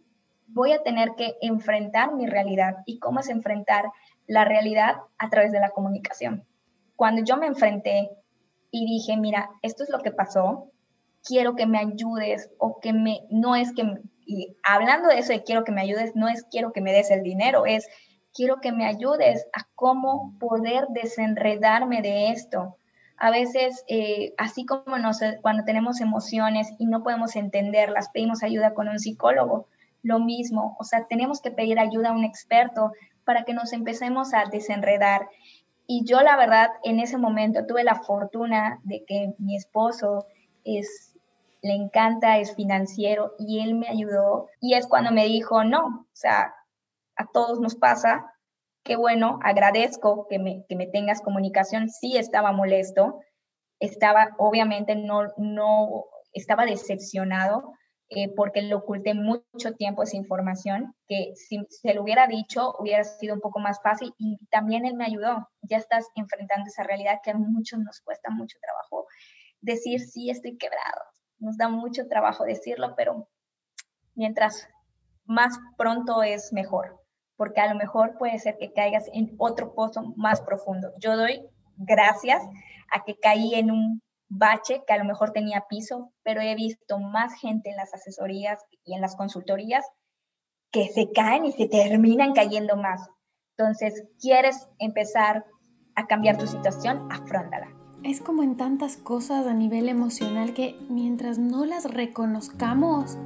voy 0.47 0.73
a 0.73 0.83
tener 0.83 1.11
que 1.15 1.35
enfrentar 1.41 2.13
mi 2.13 2.27
realidad. 2.27 2.77
¿Y 2.85 2.99
cómo 2.99 3.19
es 3.19 3.29
enfrentar 3.29 3.85
la 4.27 4.45
realidad 4.45 4.97
a 5.17 5.29
través 5.29 5.51
de 5.51 5.59
la 5.59 5.69
comunicación? 5.69 6.45
Cuando 6.95 7.23
yo 7.23 7.37
me 7.37 7.47
enfrenté 7.47 8.09
y 8.71 8.85
dije, 8.85 9.17
mira, 9.17 9.49
esto 9.61 9.83
es 9.83 9.89
lo 9.89 9.99
que 9.99 10.11
pasó, 10.11 10.71
quiero 11.23 11.55
que 11.55 11.67
me 11.67 11.79
ayudes 11.79 12.49
o 12.57 12.79
que 12.79 12.93
me, 12.93 13.21
no 13.29 13.55
es 13.55 13.73
que 13.73 13.83
y 14.31 14.55
hablando 14.63 15.09
de 15.09 15.19
eso 15.19 15.33
de 15.33 15.43
quiero 15.43 15.65
que 15.65 15.73
me 15.73 15.81
ayudes, 15.81 16.15
no 16.15 16.29
es 16.29 16.45
quiero 16.49 16.71
que 16.71 16.79
me 16.79 16.93
des 16.93 17.11
el 17.11 17.21
dinero, 17.21 17.65
es 17.65 17.89
quiero 18.33 18.61
que 18.61 18.71
me 18.71 18.85
ayudes 18.85 19.45
a 19.51 19.67
cómo 19.75 20.37
poder 20.39 20.87
desenredarme 20.89 22.01
de 22.01 22.29
esto. 22.29 22.77
A 23.17 23.29
veces, 23.29 23.83
eh, 23.89 24.33
así 24.37 24.65
como 24.65 24.85
cuando 25.41 25.65
tenemos 25.65 25.99
emociones 25.99 26.69
y 26.79 26.85
no 26.85 27.03
podemos 27.03 27.35
entenderlas, 27.35 28.09
pedimos 28.13 28.41
ayuda 28.41 28.73
con 28.73 28.87
un 28.87 28.99
psicólogo, 28.99 29.67
lo 30.01 30.19
mismo, 30.19 30.77
o 30.79 30.85
sea, 30.85 31.07
tenemos 31.07 31.41
que 31.41 31.51
pedir 31.51 31.77
ayuda 31.77 32.09
a 32.09 32.13
un 32.13 32.23
experto 32.23 32.93
para 33.25 33.43
que 33.43 33.53
nos 33.53 33.73
empecemos 33.73 34.33
a 34.33 34.45
desenredar. 34.45 35.27
Y 35.87 36.05
yo 36.05 36.21
la 36.21 36.37
verdad, 36.37 36.69
en 36.85 37.01
ese 37.01 37.17
momento 37.17 37.65
tuve 37.67 37.83
la 37.83 37.95
fortuna 37.95 38.79
de 38.83 39.03
que 39.05 39.33
mi 39.39 39.57
esposo 39.57 40.25
es 40.63 41.10
le 41.61 41.73
encanta, 41.73 42.39
es 42.39 42.55
financiero 42.55 43.35
y 43.37 43.61
él 43.61 43.75
me 43.75 43.87
ayudó 43.87 44.47
y 44.59 44.73
es 44.73 44.87
cuando 44.87 45.11
me 45.11 45.25
dijo, 45.25 45.63
no, 45.63 45.85
o 45.85 46.15
sea, 46.15 46.53
a 47.15 47.25
todos 47.31 47.59
nos 47.59 47.75
pasa, 47.75 48.33
qué 48.83 48.95
bueno, 48.95 49.39
agradezco 49.43 50.27
que 50.27 50.39
me, 50.39 50.65
que 50.67 50.75
me 50.75 50.87
tengas 50.87 51.21
comunicación, 51.21 51.89
sí 51.89 52.17
estaba 52.17 52.51
molesto, 52.51 53.19
estaba, 53.79 54.35
obviamente 54.37 54.95
no, 54.95 55.27
no, 55.37 56.05
estaba 56.33 56.65
decepcionado, 56.65 57.73
eh, 58.13 58.27
porque 58.35 58.61
le 58.61 58.75
oculté 58.75 59.13
mucho 59.13 59.73
tiempo 59.77 60.03
esa 60.03 60.17
información, 60.17 60.93
que 61.07 61.31
si 61.35 61.65
se 61.69 61.93
lo 61.93 62.03
hubiera 62.03 62.27
dicho 62.27 62.75
hubiera 62.77 63.05
sido 63.05 63.35
un 63.35 63.39
poco 63.39 63.59
más 63.59 63.79
fácil 63.81 64.13
y 64.17 64.37
también 64.47 64.85
él 64.85 64.95
me 64.95 65.05
ayudó. 65.05 65.47
Ya 65.61 65.77
estás 65.77 66.07
enfrentando 66.15 66.67
esa 66.67 66.83
realidad 66.83 67.19
que 67.23 67.31
a 67.31 67.35
muchos 67.35 67.79
nos 67.79 68.01
cuesta 68.01 68.29
mucho 68.29 68.57
trabajo 68.59 69.07
decir, 69.61 70.01
sí, 70.01 70.29
estoy 70.29 70.57
quebrado. 70.57 71.01
Nos 71.41 71.57
da 71.57 71.67
mucho 71.67 72.07
trabajo 72.07 72.45
decirlo, 72.45 72.93
pero 72.95 73.27
mientras 74.15 74.69
más 75.25 75.57
pronto 75.77 76.21
es 76.23 76.53
mejor, 76.53 77.01
porque 77.35 77.59
a 77.59 77.67
lo 77.67 77.77
mejor 77.77 78.17
puede 78.17 78.37
ser 78.39 78.57
que 78.57 78.71
caigas 78.71 79.09
en 79.11 79.35
otro 79.39 79.73
pozo 79.73 80.13
más 80.15 80.39
profundo. 80.41 80.91
Yo 80.99 81.17
doy 81.17 81.41
gracias 81.77 82.43
a 82.93 83.03
que 83.03 83.17
caí 83.17 83.55
en 83.55 83.71
un 83.71 84.01
bache 84.29 84.83
que 84.85 84.93
a 84.93 84.97
lo 84.97 85.03
mejor 85.03 85.31
tenía 85.31 85.65
piso, 85.67 86.13
pero 86.23 86.41
he 86.41 86.53
visto 86.53 86.99
más 86.99 87.33
gente 87.41 87.71
en 87.71 87.75
las 87.75 87.93
asesorías 87.93 88.63
y 88.85 88.93
en 88.93 89.01
las 89.01 89.15
consultorías 89.15 89.85
que 90.71 90.87
se 90.89 91.11
caen 91.11 91.45
y 91.45 91.51
se 91.51 91.67
terminan 91.67 92.33
cayendo 92.33 92.77
más. 92.77 93.09
Entonces, 93.57 94.07
¿quieres 94.19 94.69
empezar 94.79 95.43
a 95.95 96.05
cambiar 96.05 96.37
tu 96.37 96.47
situación? 96.47 97.11
Afróntala. 97.11 97.80
Es 98.03 98.19
como 98.19 98.41
en 98.41 98.57
tantas 98.57 98.97
cosas 98.97 99.45
a 99.45 99.53
nivel 99.53 99.87
emocional 99.87 100.53
que 100.53 100.75
mientras 100.89 101.37
no 101.37 101.65
las 101.65 101.85
reconozcamos, 101.85 103.17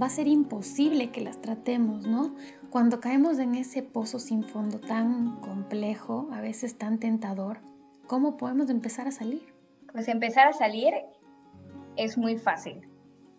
va 0.00 0.06
a 0.06 0.10
ser 0.10 0.26
imposible 0.26 1.10
que 1.10 1.20
las 1.20 1.40
tratemos, 1.40 2.06
¿no? 2.06 2.34
Cuando 2.70 2.98
caemos 2.98 3.38
en 3.38 3.54
ese 3.54 3.84
pozo 3.84 4.18
sin 4.18 4.42
fondo 4.42 4.80
tan 4.80 5.36
complejo, 5.40 6.28
a 6.32 6.40
veces 6.40 6.76
tan 6.76 6.98
tentador, 6.98 7.58
¿cómo 8.08 8.36
podemos 8.36 8.68
empezar 8.68 9.06
a 9.06 9.12
salir? 9.12 9.54
Pues 9.92 10.08
empezar 10.08 10.48
a 10.48 10.52
salir 10.52 10.92
es 11.96 12.18
muy 12.18 12.36
fácil. 12.36 12.80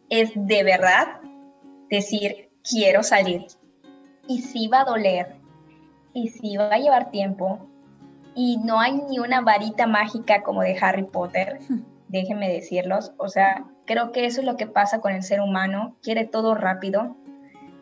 Es 0.10 0.32
de 0.36 0.64
verdad 0.64 1.20
decir, 1.90 2.50
quiero 2.64 3.04
salir. 3.04 3.46
Y 4.30 4.42
sí 4.42 4.68
va 4.68 4.82
a 4.82 4.86
doler, 4.86 5.36
y 6.14 6.30
sí 6.30 6.56
va 6.56 6.74
a 6.74 6.80
llevar 6.80 7.12
tiempo, 7.12 7.60
y 8.38 8.58
no 8.58 8.80
hay 8.80 9.02
ni 9.10 9.18
una 9.18 9.42
varita 9.42 9.88
mágica 9.88 10.44
como 10.44 10.62
de 10.62 10.78
Harry 10.80 11.04
Potter, 11.04 11.58
déjenme 12.08 12.54
decirlos. 12.54 13.12
O 13.18 13.30
sea, 13.30 13.66
creo 13.86 14.12
que 14.12 14.28
eso 14.28 14.42
es 14.42 14.46
lo 14.46 14.58
que 14.58 14.68
pasa 14.68 15.02
con 15.02 15.12
el 15.12 15.24
ser 15.24 15.42
humano, 15.42 15.96
quiere 16.04 16.24
todo 16.24 16.54
rápido, 16.54 17.18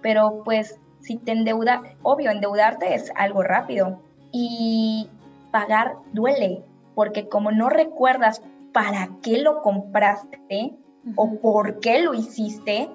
pero 0.01 0.43
pues 0.45 0.79
si 1.01 1.17
te 1.17 1.33
endeuda, 1.33 1.83
obvio, 2.03 2.31
endeudarte 2.31 2.95
es 2.95 3.11
algo 3.17 3.43
rápido 3.43 4.01
y 4.31 5.09
pagar 5.51 5.97
duele, 6.13 6.63
porque 6.95 7.27
como 7.27 7.51
no 7.51 7.67
recuerdas 7.67 8.41
para 8.71 9.09
qué 9.21 9.39
lo 9.39 9.61
compraste 9.61 10.73
o 11.17 11.35
por 11.41 11.81
qué 11.81 12.01
lo 12.01 12.13
hiciste, 12.13 12.89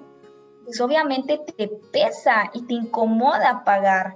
pues 0.65 0.81
obviamente 0.81 1.39
te 1.57 1.69
pesa 1.93 2.49
y 2.55 2.63
te 2.63 2.73
incomoda 2.73 3.63
pagar. 3.63 4.15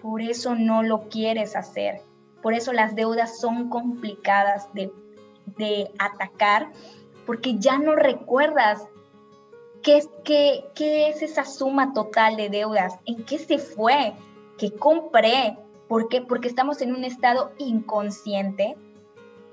Por 0.00 0.22
eso 0.22 0.54
no 0.54 0.84
lo 0.84 1.08
quieres 1.08 1.56
hacer. 1.56 2.00
Por 2.44 2.54
eso 2.54 2.72
las 2.72 2.94
deudas 2.94 3.40
son 3.40 3.70
complicadas 3.70 4.72
de, 4.72 4.92
de 5.56 5.90
atacar, 5.98 6.70
porque 7.26 7.58
ya 7.58 7.78
no 7.78 7.96
recuerdas 7.96 8.86
qué, 9.82 10.04
qué, 10.24 10.66
qué 10.74 11.08
es 11.08 11.22
esa 11.22 11.44
suma 11.44 11.94
total 11.94 12.36
de 12.36 12.50
deudas, 12.50 12.98
en 13.06 13.24
qué 13.24 13.38
se 13.38 13.58
fue, 13.58 14.12
qué 14.58 14.70
compré, 14.72 15.56
¿Por 15.88 16.08
qué? 16.08 16.22
Porque 16.22 16.48
estamos 16.48 16.80
en 16.82 16.94
un 16.94 17.04
estado 17.04 17.52
inconsciente 17.58 18.76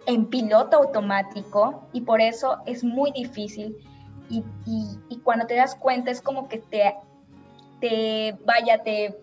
en 0.06 0.26
piloto 0.26 0.78
automático 0.78 1.88
y 1.94 2.02
por 2.02 2.22
eso 2.22 2.58
es 2.66 2.84
muy 2.84 3.12
difícil 3.12 3.78
y, 4.30 4.44
y, 4.66 5.18
cuando 5.20 5.46
te 5.46 5.56
das 5.56 5.76
cuenta 5.76 6.10
es 6.10 6.22
como 6.22 6.50
que 6.50 6.58
te, 6.60 6.96
te 7.82 8.38
vaya, 8.46 8.82
te, 8.82 9.18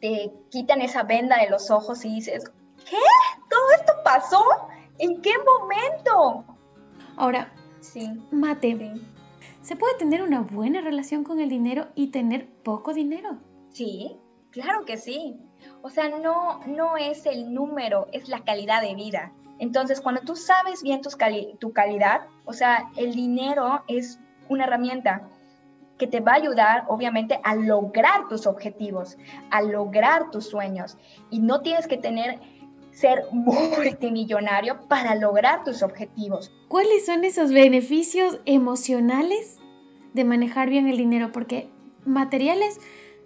te 0.00 0.32
quitan 0.50 0.80
esa 0.80 1.02
venda 1.02 1.38
de 1.38 1.50
los 1.50 1.70
ojos 1.70 2.04
y 2.04 2.16
dices, 2.16 2.50
¿qué? 2.88 2.96
¿Todo 3.50 3.70
esto 3.78 3.92
pasó? 4.04 4.44
¿En 4.98 5.20
qué 5.22 5.32
momento? 5.38 6.44
Ahora, 7.16 7.52
sí, 7.80 8.10
Mate, 8.30 8.94
¿se 9.62 9.76
puede 9.76 9.96
tener 9.98 10.22
una 10.22 10.40
buena 10.40 10.80
relación 10.80 11.24
con 11.24 11.40
el 11.40 11.48
dinero 11.48 11.88
y 11.94 12.08
tener 12.08 12.48
poco 12.62 12.92
dinero? 12.92 13.38
Sí, 13.70 14.16
claro 14.50 14.84
que 14.84 14.96
sí. 14.96 15.36
O 15.82 15.90
sea, 15.90 16.08
no, 16.08 16.60
no 16.66 16.96
es 16.96 17.26
el 17.26 17.52
número, 17.52 18.08
es 18.12 18.28
la 18.28 18.44
calidad 18.44 18.82
de 18.82 18.94
vida. 18.94 19.32
Entonces, 19.58 20.00
cuando 20.00 20.22
tú 20.22 20.36
sabes 20.36 20.82
bien 20.82 21.00
tu 21.58 21.72
calidad, 21.72 22.26
o 22.44 22.52
sea, 22.52 22.90
el 22.96 23.14
dinero 23.14 23.82
es 23.86 24.18
una 24.48 24.64
herramienta 24.64 25.28
que 25.98 26.06
te 26.06 26.20
va 26.20 26.32
a 26.32 26.36
ayudar, 26.36 26.84
obviamente, 26.88 27.40
a 27.44 27.54
lograr 27.54 28.28
tus 28.28 28.46
objetivos, 28.46 29.16
a 29.50 29.62
lograr 29.62 30.30
tus 30.30 30.48
sueños. 30.48 30.98
Y 31.30 31.38
no 31.38 31.60
tienes 31.60 31.86
que 31.86 31.96
tener 31.96 32.40
ser 32.94 33.24
multimillonario 33.32 34.88
para 34.88 35.14
lograr 35.14 35.64
tus 35.64 35.82
objetivos. 35.82 36.52
¿Cuáles 36.68 37.06
son 37.06 37.24
esos 37.24 37.52
beneficios 37.52 38.38
emocionales 38.46 39.58
de 40.12 40.24
manejar 40.24 40.70
bien 40.70 40.86
el 40.86 40.96
dinero? 40.96 41.32
Porque 41.32 41.68
materiales 42.06 42.80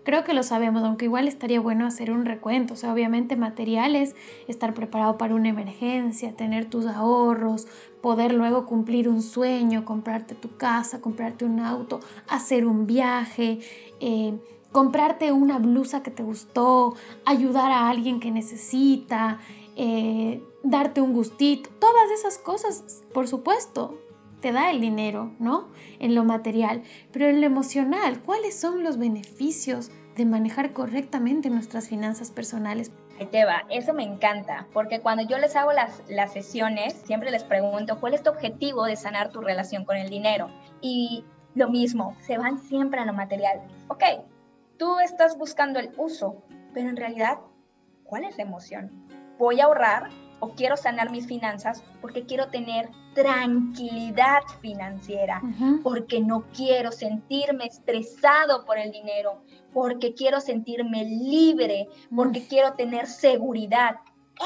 Creo 0.08 0.24
que 0.24 0.32
lo 0.32 0.42
sabemos, 0.42 0.82
aunque 0.84 1.04
igual 1.04 1.28
estaría 1.28 1.60
bueno 1.60 1.86
hacer 1.86 2.10
un 2.10 2.24
recuento. 2.24 2.72
O 2.72 2.76
sea, 2.78 2.94
obviamente 2.94 3.36
materiales, 3.36 4.16
estar 4.46 4.72
preparado 4.72 5.18
para 5.18 5.34
una 5.34 5.50
emergencia, 5.50 6.34
tener 6.34 6.64
tus 6.64 6.86
ahorros, 6.86 7.66
poder 8.00 8.32
luego 8.32 8.64
cumplir 8.64 9.06
un 9.06 9.20
sueño, 9.20 9.84
comprarte 9.84 10.34
tu 10.34 10.56
casa, 10.56 11.02
comprarte 11.02 11.44
un 11.44 11.60
auto, 11.60 12.00
hacer 12.26 12.64
un 12.64 12.86
viaje, 12.86 13.58
eh, 14.00 14.32
comprarte 14.72 15.30
una 15.30 15.58
blusa 15.58 16.02
que 16.02 16.10
te 16.10 16.22
gustó, 16.22 16.94
ayudar 17.26 17.70
a 17.70 17.90
alguien 17.90 18.18
que 18.18 18.30
necesita, 18.30 19.40
eh, 19.80 20.42
darte 20.64 21.00
un 21.00 21.12
gustito. 21.12 21.70
Todas 21.78 22.10
esas 22.10 22.36
cosas, 22.36 23.04
por 23.14 23.28
supuesto, 23.28 23.96
te 24.40 24.50
da 24.50 24.70
el 24.72 24.80
dinero, 24.80 25.30
¿no? 25.38 25.68
En 26.00 26.16
lo 26.16 26.24
material, 26.24 26.82
pero 27.12 27.28
en 27.28 27.40
lo 27.40 27.46
emocional, 27.46 28.20
¿cuáles 28.22 28.58
son 28.58 28.82
los 28.82 28.98
beneficios 28.98 29.92
de 30.16 30.26
manejar 30.26 30.72
correctamente 30.72 31.48
nuestras 31.48 31.88
finanzas 31.88 32.32
personales? 32.32 32.90
Ahí 33.20 33.26
te 33.26 33.44
eso 33.70 33.94
me 33.94 34.02
encanta, 34.02 34.66
porque 34.72 35.00
cuando 35.00 35.22
yo 35.22 35.38
les 35.38 35.54
hago 35.54 35.72
las, 35.72 36.02
las 36.08 36.32
sesiones, 36.32 36.94
siempre 37.04 37.30
les 37.30 37.44
pregunto, 37.44 38.00
¿cuál 38.00 38.14
es 38.14 38.22
tu 38.24 38.30
objetivo 38.30 38.84
de 38.84 38.96
sanar 38.96 39.30
tu 39.30 39.40
relación 39.40 39.84
con 39.84 39.96
el 39.96 40.10
dinero? 40.10 40.50
Y 40.80 41.24
lo 41.54 41.68
mismo, 41.68 42.16
se 42.20 42.36
van 42.36 42.58
siempre 42.58 43.00
a 43.00 43.04
lo 43.04 43.12
material. 43.12 43.60
Ok, 43.88 44.02
tú 44.76 44.98
estás 44.98 45.38
buscando 45.38 45.78
el 45.78 45.90
uso, 45.96 46.42
pero 46.74 46.88
en 46.88 46.96
realidad, 46.96 47.38
¿cuál 48.02 48.24
es 48.24 48.36
la 48.36 48.42
emoción? 48.42 49.08
Voy 49.38 49.60
a 49.60 49.64
ahorrar 49.64 50.10
o 50.40 50.54
quiero 50.54 50.76
sanar 50.76 51.10
mis 51.10 51.26
finanzas 51.26 51.82
porque 52.00 52.24
quiero 52.24 52.48
tener 52.48 52.88
tranquilidad 53.14 54.40
financiera, 54.60 55.42
porque 55.82 56.20
no 56.20 56.44
quiero 56.54 56.92
sentirme 56.92 57.66
estresado 57.66 58.64
por 58.64 58.78
el 58.78 58.92
dinero, 58.92 59.42
porque 59.72 60.14
quiero 60.14 60.40
sentirme 60.40 61.04
libre, 61.04 61.88
porque 62.14 62.46
quiero 62.46 62.74
tener 62.74 63.06
seguridad. 63.06 63.96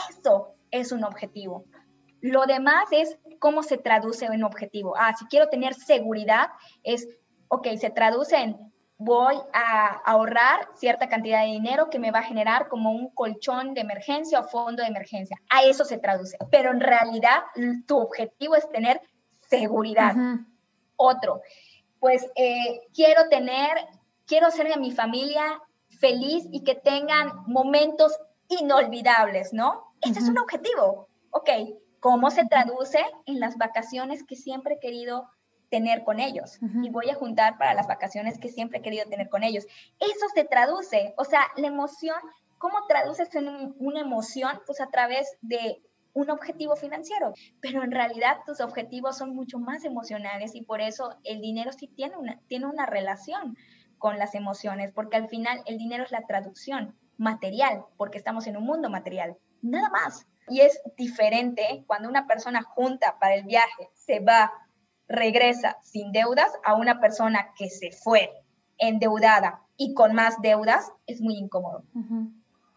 Eso 0.09 0.55
es 0.71 0.93
un 0.93 1.05
objetivo. 1.05 1.65
Lo 2.23 2.47
demás 2.47 2.85
es 2.93 3.19
cómo 3.39 3.63
se 3.63 3.77
traduce 3.77 4.25
en 4.25 4.33
un 4.33 4.45
objetivo. 4.45 4.95
Ah, 4.97 5.15
si 5.19 5.27
quiero 5.27 5.49
tener 5.49 5.75
seguridad, 5.75 6.47
es, 6.83 7.09
ok, 7.49 7.67
se 7.79 7.91
traduce 7.91 8.37
en 8.37 8.72
voy 9.05 9.37
a 9.53 10.01
ahorrar 10.05 10.69
cierta 10.75 11.09
cantidad 11.09 11.41
de 11.43 11.53
dinero 11.53 11.91
que 11.91 11.99
me 11.99 12.11
va 12.11 12.21
a 12.21 12.25
generar 12.25 12.69
como 12.69 12.93
un 12.93 13.11
colchón 13.11 13.75
de 13.75 13.81
emergencia 13.81 14.41
o 14.41 14.45
fondo 14.45 14.83
de 14.83 14.89
emergencia. 14.89 15.37
A 15.51 15.65
eso 15.65 15.85
se 15.85 15.99
traduce. 15.99 16.37
Pero 16.51 16.71
en 16.71 16.81
realidad 16.81 17.43
tu 17.87 17.99
objetivo 17.99 18.55
es 18.55 18.69
tener 18.71 19.01
seguridad. 19.41 20.15
Otro, 20.97 21.43
pues 21.99 22.31
eh, 22.37 22.83
quiero 22.95 23.29
tener, 23.29 23.71
quiero 24.27 24.47
hacer 24.47 24.73
a 24.73 24.77
mi 24.77 24.93
familia 24.93 25.61
feliz 26.01 26.47
y 26.51 26.63
que 26.65 26.75
tengan 26.75 27.45
momentos 27.47 28.17
inolvidables, 28.49 29.53
¿no? 29.53 29.95
Ese 30.01 30.21
es 30.21 30.29
un 30.29 30.39
objetivo. 30.39 31.09
Ok, 31.31 31.49
¿cómo 32.01 32.31
se 32.31 32.45
traduce 32.45 33.05
en 33.27 33.41
las 33.41 33.57
vacaciones 33.57 34.25
que 34.25 34.37
siempre 34.37 34.75
he 34.75 34.81
querido 34.81 35.29
tener 35.73 36.05
con 36.05 36.21
ellos 36.21 36.59
y 36.83 36.91
voy 36.91 37.09
a 37.09 37.15
juntar 37.15 37.57
para 37.57 37.73
las 37.73 37.87
vacaciones 37.87 38.39
que 38.39 38.51
siempre 38.51 38.79
he 38.79 38.83
querido 38.83 39.09
tener 39.09 39.31
con 39.31 39.43
ellos. 39.43 39.65
Eso 39.99 40.27
se 40.35 40.45
traduce, 40.45 41.15
o 41.17 41.25
sea, 41.25 41.47
la 41.57 41.69
emoción, 41.69 42.19
¿cómo 42.59 42.87
traduces 42.87 43.35
en 43.35 43.75
una 43.79 44.01
emoción? 44.01 44.61
Pues 44.67 44.83
a 44.83 44.91
través 44.91 45.35
de 45.41 45.81
un 46.13 46.29
objetivo 46.29 46.77
financiero, 46.77 47.33
pero 47.63 47.83
en 47.83 47.91
realidad 47.91 48.37
tus 48.45 48.61
objetivos 48.61 49.17
son 49.17 49.35
mucho 49.35 49.59
más 49.59 49.87
emocionales 49.87 50.55
y 50.55 50.61
por 50.61 50.83
eso 50.83 51.17
el 51.25 51.41
dinero 51.41 51.73
sí 51.73 51.89
tiene 51.89 52.19
una, 52.19 52.39
tiene 52.49 52.67
una 52.67 52.85
relación 52.85 53.57
con 53.97 54.19
las 54.19 54.35
emociones, 54.35 54.93
porque 54.93 55.17
al 55.17 55.31
final 55.31 55.63
el 55.65 55.79
dinero 55.79 56.05
es 56.05 56.13
la 56.13 56.27
traducción 56.27 56.95
material, 57.17 57.87
porque 57.97 58.19
estamos 58.19 58.47
en 58.47 58.59
un 58.59 58.65
mundo 58.65 58.91
material, 58.91 59.39
nada 59.63 59.89
más. 59.89 60.27
Y 60.49 60.61
es 60.61 60.83
diferente 60.99 61.85
cuando 61.87 62.11
una 62.11 62.27
persona 62.27 62.63
junta 62.63 63.17
para 63.19 63.37
el 63.37 63.45
viaje, 63.45 63.89
se 63.95 64.21
va, 64.21 64.53
regresa 65.13 65.79
sin 65.83 66.11
deudas 66.11 66.51
a 66.65 66.75
una 66.75 67.01
persona 67.01 67.53
que 67.57 67.69
se 67.69 67.93
fue 67.93 68.31
endeudada 68.79 69.63
y 69.77 69.95
con 69.95 70.15
más 70.15 70.41
deudas, 70.43 70.91
es 71.07 71.21
muy 71.21 71.37
incómodo. 71.37 71.85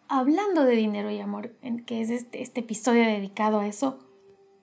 Hablando 0.07 0.65
de 0.65 0.75
dinero 0.75 1.09
y 1.09 1.19
amor, 1.19 1.55
que 1.85 2.01
es 2.01 2.09
este, 2.09 2.41
este 2.41 2.59
episodio 2.59 3.03
dedicado 3.03 3.59
a 3.59 3.67
eso, 3.67 3.99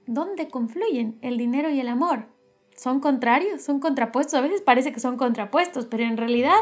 ¿dónde 0.07 0.49
confluyen 0.49 1.19
el 1.23 1.39
dinero 1.39 1.71
y 1.71 1.81
el 1.81 1.89
amor? 1.89 2.29
¿Son 2.77 3.01
contrarios? 3.01 3.63
¿Son 3.63 3.81
contrapuestos? 3.81 4.35
A 4.35 4.41
veces 4.41 4.63
parece 4.63 4.93
que 4.93 5.01
son 5.01 5.17
contrapuestos, 5.17 5.87
pero 5.87 6.05
en 6.05 6.17
realidad 6.17 6.61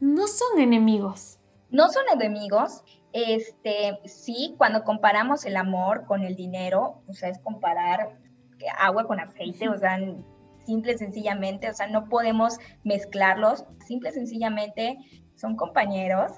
no 0.00 0.26
son 0.26 0.60
enemigos. 0.60 1.38
No 1.70 1.88
son 1.88 2.04
enemigos. 2.12 2.82
Este, 3.12 3.98
sí, 4.04 4.54
cuando 4.58 4.84
comparamos 4.84 5.46
el 5.46 5.56
amor 5.56 6.04
con 6.06 6.22
el 6.22 6.36
dinero, 6.36 7.02
o 7.08 7.14
sea, 7.14 7.30
es 7.30 7.38
comparar 7.38 8.18
agua 8.78 9.06
con 9.06 9.20
aceite, 9.20 9.68
o 9.68 9.78
sea, 9.78 9.98
simple 10.64 10.98
sencillamente, 10.98 11.70
o 11.70 11.74
sea, 11.74 11.86
no 11.88 12.08
podemos 12.08 12.58
mezclarlos, 12.84 13.64
simple 13.86 14.10
sencillamente 14.12 14.98
son 15.36 15.56
compañeros. 15.56 16.32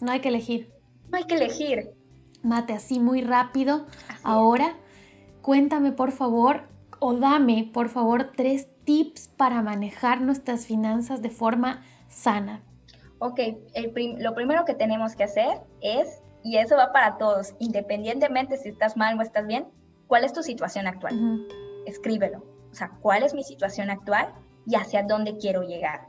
No 0.00 0.12
hay 0.12 0.20
que 0.20 0.28
elegir. 0.28 0.72
No 1.10 1.18
hay 1.18 1.24
que 1.24 1.34
elegir. 1.34 1.90
Mate, 2.42 2.72
así 2.72 3.00
muy 3.00 3.20
rápido. 3.22 3.86
Ahora, 4.22 4.76
cuéntame 5.42 5.92
por 5.92 6.12
favor, 6.12 6.68
o 6.98 7.14
dame 7.14 7.70
por 7.72 7.88
favor 7.88 8.32
tres 8.36 8.68
tips 8.84 9.28
para 9.28 9.62
manejar 9.62 10.20
nuestras 10.20 10.66
finanzas 10.66 11.22
de 11.22 11.30
forma 11.30 11.82
sana. 12.08 12.62
Ok, 13.18 13.40
lo 14.18 14.34
primero 14.34 14.64
que 14.64 14.74
tenemos 14.74 15.16
que 15.16 15.24
hacer 15.24 15.60
es, 15.80 16.22
y 16.44 16.58
eso 16.58 16.76
va 16.76 16.92
para 16.92 17.16
todos, 17.18 17.54
independientemente 17.58 18.56
si 18.58 18.68
estás 18.68 18.96
mal 18.96 19.18
o 19.18 19.22
estás 19.22 19.46
bien, 19.46 19.66
¿cuál 20.06 20.24
es 20.24 20.32
tu 20.32 20.42
situación 20.42 20.86
actual? 20.86 21.46
Escríbelo. 21.86 22.44
O 22.70 22.74
sea, 22.74 22.90
¿cuál 23.00 23.22
es 23.22 23.34
mi 23.34 23.42
situación 23.42 23.90
actual 23.90 24.32
y 24.66 24.76
hacia 24.76 25.02
dónde 25.02 25.38
quiero 25.38 25.62
llegar? 25.62 26.08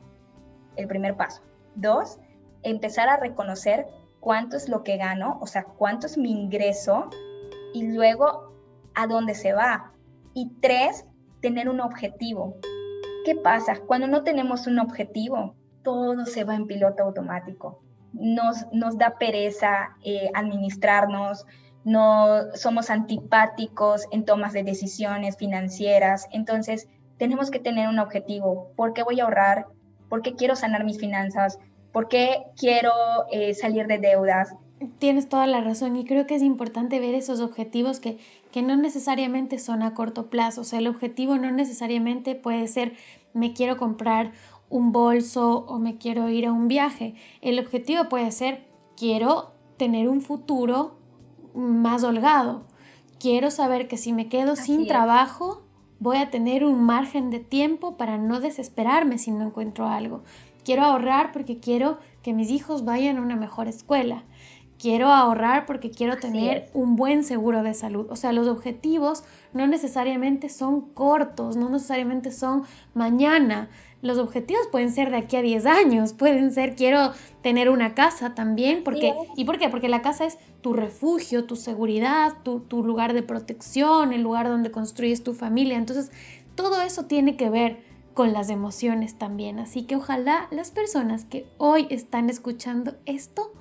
El 0.75 0.88
primer 0.88 1.15
paso. 1.15 1.41
Dos, 1.75 2.19
empezar 2.63 3.10
a 3.10 3.17
reconocer 3.17 3.88
cuánto 4.19 4.57
es 4.57 4.67
lo 4.67 4.83
que 4.83 4.97
gano, 4.97 5.38
o 5.41 5.47
sea, 5.47 5.63
cuánto 5.63 6.07
es 6.07 6.17
mi 6.17 6.31
ingreso 6.31 7.10
y 7.73 7.88
luego 7.93 8.53
a 8.95 9.07
dónde 9.07 9.36
se 9.36 9.53
va. 9.53 9.93
Y 10.33 10.51
tres, 10.62 11.05
tener 11.41 11.69
un 11.69 11.79
objetivo. 11.79 12.57
¿Qué 13.25 13.36
pasa? 13.36 13.79
Cuando 13.86 14.07
no 14.07 14.23
tenemos 14.23 14.67
un 14.67 14.79
objetivo, 14.79 15.55
todo 15.83 16.25
se 16.25 16.43
va 16.43 16.55
en 16.55 16.67
piloto 16.67 17.03
automático. 17.03 17.81
Nos, 18.13 18.65
nos 18.71 18.97
da 18.97 19.17
pereza 19.17 19.95
eh, 20.03 20.29
administrarnos, 20.33 21.45
no 21.88 22.54
somos 22.54 22.89
antipáticos 22.89 24.08
en 24.12 24.26
tomas 24.26 24.52
de 24.52 24.62
decisiones 24.63 25.38
financieras. 25.38 26.28
Entonces, 26.34 26.89
tenemos 27.17 27.50
que 27.50 27.60
tener 27.60 27.88
un 27.88 27.97
objetivo. 28.00 28.73
¿Por 28.76 28.91
qué 28.91 29.04
voy 29.04 29.21
a 29.21 29.23
ahorrar? 29.23 29.67
¿Por 30.10 30.21
qué 30.21 30.36
quiero 30.36 30.58
sanar 30.58 30.84
mis 30.84 31.00
finanzas? 31.00 31.60
¿Por 31.93 32.10
qué 32.10 32.43
quiero 32.58 32.91
eh, 33.32 33.54
salir 33.54 33.88
de 33.88 34.00
deudas? 34.00 34.54
Tienes 35.00 35.30
toda 35.30 35.47
la 35.47 35.62
razón 35.62 35.95
y 35.95 36.04
creo 36.04 36.28
que 36.28 36.36
es 36.36 36.41
importante 36.41 37.00
ver 37.00 37.15
esos 37.15 37.39
objetivos 37.39 38.02
que, 38.02 38.17
que 38.52 38.62
no 38.62 38.76
necesariamente 38.76 39.58
son 39.58 39.82
a 39.82 39.93
corto 39.93 40.30
plazo. 40.30 40.62
O 40.62 40.65
sea, 40.65 40.80
el 40.80 40.88
objetivo 40.88 41.38
no 41.38 41.52
necesariamente 41.52 42.36
puede 42.36 42.67
ser 42.67 42.95
me 43.34 43.54
quiero 43.54 43.78
comprar 43.78 44.34
un 44.69 44.91
bolso 44.91 45.65
o 45.69 45.80
me 45.80 45.97
quiero 45.97 46.28
ir 46.28 46.47
a 46.47 46.52
un 46.52 46.67
viaje. 46.67 47.15
El 47.39 47.58
objetivo 47.60 48.10
puede 48.10 48.30
ser 48.32 48.65
quiero 48.97 49.54
tener 49.78 50.10
un 50.10 50.19
futuro 50.19 50.97
más 51.58 52.04
holgado. 52.04 52.63
Quiero 53.20 53.52
saber 53.52 53.88
que 53.88 53.98
si 53.98 54.13
me 54.13 54.30
quedo 54.30 54.56
sin 54.56 54.88
trabajo, 54.88 55.63
voy 56.00 56.17
a 56.17 56.30
tener 56.30 56.63
un 56.63 56.84
margen 56.84 57.32
de 57.32 57.39
tiempo 57.39 57.98
para 57.98 58.17
no 58.17 58.39
desesperarme 58.39 59.17
si 59.17 59.32
no 59.32 59.46
encuentro 59.46 59.88
algo. 59.88 60.24
Quiero 60.63 60.84
ahorrar 60.84 61.32
porque 61.32 61.60
quiero 61.60 61.98
que 62.22 62.34
mis 62.34 62.52
hijos 62.52 62.86
vayan 62.86 63.17
a 63.17 63.22
una 63.22 63.36
mejor 63.36 63.67
escuela. 63.67 64.24
Quiero 64.78 65.08
ahorrar 65.08 65.65
porque 65.65 65.89
quiero 65.89 66.17
tener 66.17 66.70
un 66.74 66.96
buen 66.96 67.24
seguro 67.24 67.63
de 67.63 67.74
salud. 67.74 68.06
O 68.12 68.15
sea, 68.15 68.32
los 68.32 68.48
objetivos 68.48 69.24
no 69.52 69.65
necesariamente 69.65 70.50
son 70.50 70.82
cortos, 70.82 71.56
no 71.56 71.70
necesariamente 71.70 72.32
son 72.32 72.63
mañana, 72.93 73.70
los 74.01 74.17
objetivos 74.17 74.67
pueden 74.71 74.91
ser 74.91 75.10
de 75.10 75.17
aquí 75.17 75.36
a 75.38 75.41
10 75.41 75.65
años, 75.65 76.13
pueden 76.13 76.51
ser 76.51 76.75
quiero 76.75 77.12
tener 77.41 77.69
una 77.69 77.95
casa 77.95 78.36
también, 78.36 78.83
porque, 78.83 79.13
¿y 79.36 79.45
por 79.45 79.57
qué? 79.57 79.69
Porque 79.69 79.89
la 79.89 80.01
casa 80.01 80.25
es 80.25 80.38
tu 80.62 80.73
refugio, 80.73 81.45
tu 81.45 81.55
seguridad, 81.55 82.33
tu, 82.43 82.60
tu 82.60 82.83
lugar 82.83 83.13
de 83.13 83.23
protección, 83.23 84.13
el 84.13 84.21
lugar 84.21 84.47
donde 84.47 84.71
construyes 84.71 85.23
tu 85.23 85.33
familia. 85.33 85.77
Entonces, 85.77 86.12
todo 86.55 86.81
eso 86.81 87.05
tiene 87.05 87.38
que 87.38 87.49
ver 87.49 87.77
con 88.13 88.33
las 88.33 88.49
emociones 88.49 89.15
también. 89.15 89.60
Así 89.60 89.83
que 89.83 89.95
ojalá 89.95 90.47
las 90.49 90.71
personas 90.71 91.25
que 91.25 91.45
hoy 91.57 91.86
están 91.91 92.29
escuchando 92.29 92.95
esto 93.05 93.53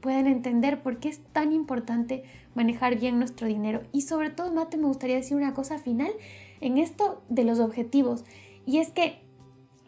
puedan 0.00 0.26
entender 0.26 0.82
por 0.82 0.98
qué 0.98 1.08
es 1.08 1.20
tan 1.32 1.52
importante 1.52 2.22
manejar 2.54 2.96
bien 2.98 3.18
nuestro 3.18 3.48
dinero. 3.48 3.82
Y 3.90 4.02
sobre 4.02 4.30
todo, 4.30 4.52
Mate, 4.52 4.76
me 4.76 4.86
gustaría 4.86 5.16
decir 5.16 5.36
una 5.36 5.54
cosa 5.54 5.78
final 5.78 6.12
en 6.60 6.78
esto 6.78 7.22
de 7.28 7.42
los 7.42 7.58
objetivos. 7.58 8.24
Y 8.66 8.78
es 8.78 8.90
que 8.90 9.23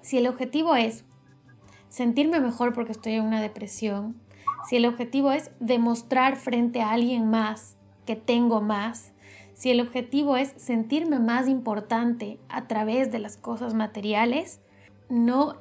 si 0.07 0.19
el 0.19 0.29
objetivo 0.29 0.77
es 0.77 1.05
sentirme 1.89 2.39
mejor 2.39 2.73
porque 2.73 2.93
estoy 2.93 3.15
en 3.15 3.25
una 3.25 3.43
depresión, 3.43 4.15
si 4.69 4.77
el 4.77 4.87
objetivo 4.87 5.33
es 5.33 5.51
demostrar 5.59 6.37
frente 6.37 6.81
a 6.81 6.93
alguien 6.93 7.29
más 7.29 7.77
que 8.05 8.15
tengo 8.15 8.61
más, 8.61 9.15
si 9.53 9.71
el 9.71 9.81
objetivo 9.81 10.37
es 10.37 10.55
sentirme 10.59 11.19
más 11.19 11.49
importante 11.49 12.39
a 12.49 12.69
través 12.69 13.11
de 13.11 13.19
las 13.19 13.37
cosas 13.37 13.75
materiales, 13.75 14.61
no 15.09 15.57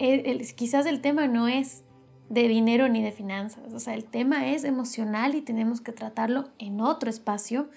quizás 0.55 0.85
el 0.85 1.01
tema 1.01 1.25
no 1.25 1.47
es 1.47 1.83
de 2.29 2.47
dinero 2.47 2.87
ni 2.87 3.01
de 3.01 3.11
finanzas, 3.11 3.73
o 3.73 3.79
sea, 3.79 3.95
el 3.95 4.05
tema 4.05 4.47
es 4.51 4.63
emocional 4.63 5.33
y 5.33 5.41
tenemos 5.41 5.81
que 5.81 5.91
tratarlo 5.91 6.49
en 6.59 6.81
otro 6.81 7.09
espacio 7.09 7.67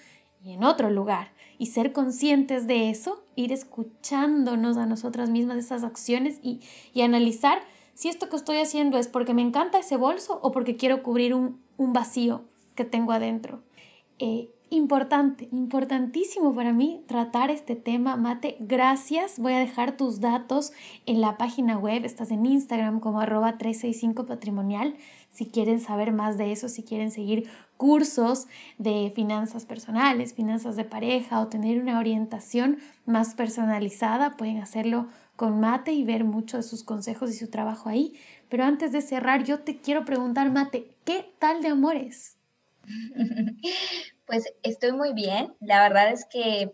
y 0.43 0.53
en 0.53 0.63
otro 0.63 0.91
lugar. 0.91 1.31
Y 1.57 1.67
ser 1.67 1.93
conscientes 1.93 2.67
de 2.67 2.91
eso, 2.91 3.23
ir 3.39 3.53
escuchándonos 3.53 4.77
a 4.77 4.85
nosotras 4.85 5.29
mismas 5.29 5.57
esas 5.57 5.83
acciones 5.83 6.39
y, 6.43 6.61
analizar 7.01 7.59
si 7.93 8.09
esto 8.09 8.29
que 8.29 8.35
estoy 8.35 8.57
haciendo 8.57 8.97
es 8.97 9.07
porque 9.07 9.33
me 9.33 9.41
encanta 9.41 9.79
ese 9.79 9.95
bolso 9.95 10.39
o 10.43 10.51
porque 10.51 10.75
quiero 10.75 11.01
cubrir 11.01 11.33
un, 11.33 11.59
vacío 11.77 12.43
que 12.75 12.83
tengo 12.83 13.13
adentro. 13.13 13.63
Eh, 14.19 14.49
importante, 14.69 15.47
importantísimo 15.51 16.53
para 16.53 16.73
mí 16.73 17.03
tratar 17.07 17.51
este 17.51 17.75
tema, 17.75 18.17
Mate. 18.17 18.57
Gracias. 18.59 19.39
Voy 19.39 19.53
a 19.53 19.59
dejar 19.59 19.95
tus 19.95 20.19
datos 20.19 20.73
en 21.05 21.21
la 21.21 21.37
página 21.37 21.77
web. 21.77 22.03
Estás 22.05 22.31
en 22.31 22.45
Instagram 22.45 22.99
como 22.99 23.21
arroba 23.21 23.57
365 23.57 24.25
patrimonial. 24.25 24.95
Si 25.39 25.45
quieren 25.45 25.79
saber 25.79 26.11
más 26.11 26.37
de 26.37 26.51
eso, 26.51 26.67
si 26.67 26.83
quieren 26.83 27.11
seguir 27.11 27.49
cursos 27.77 28.47
de 28.77 29.09
finanzas 29.15 29.65
personales, 29.65 30.33
finanzas 30.33 30.75
de 30.75 30.83
pareja 30.83 31.39
o 31.39 31.47
tener 31.47 31.81
una 31.81 31.97
orientación 31.97 32.79
más 33.05 33.35
personalizada, 33.35 34.35
pueden 34.35 34.57
hacerlo 34.57 35.07
con 35.37 35.61
Mate 35.61 35.93
y 35.93 36.03
ver 36.03 36.25
muchos 36.25 36.65
de 36.65 36.69
sus 36.69 36.83
consejos 36.83 37.29
y 37.29 37.37
su 37.37 37.49
trabajo 37.49 37.87
ahí. 37.87 38.19
Pero 38.49 38.65
antes 38.65 38.91
de 38.91 39.01
cerrar, 39.01 39.45
yo 39.45 39.59
te 39.59 39.77
quiero 39.77 40.03
preguntar, 40.03 40.51
Mate, 40.51 40.91
¿qué 41.05 41.31
tal 41.39 41.61
de 41.61 41.69
amores? 41.69 42.35
Pues 44.25 44.43
estoy 44.61 44.91
muy 44.91 45.13
bien. 45.13 45.53
La 45.61 45.81
verdad 45.81 46.11
es 46.11 46.25
que 46.25 46.71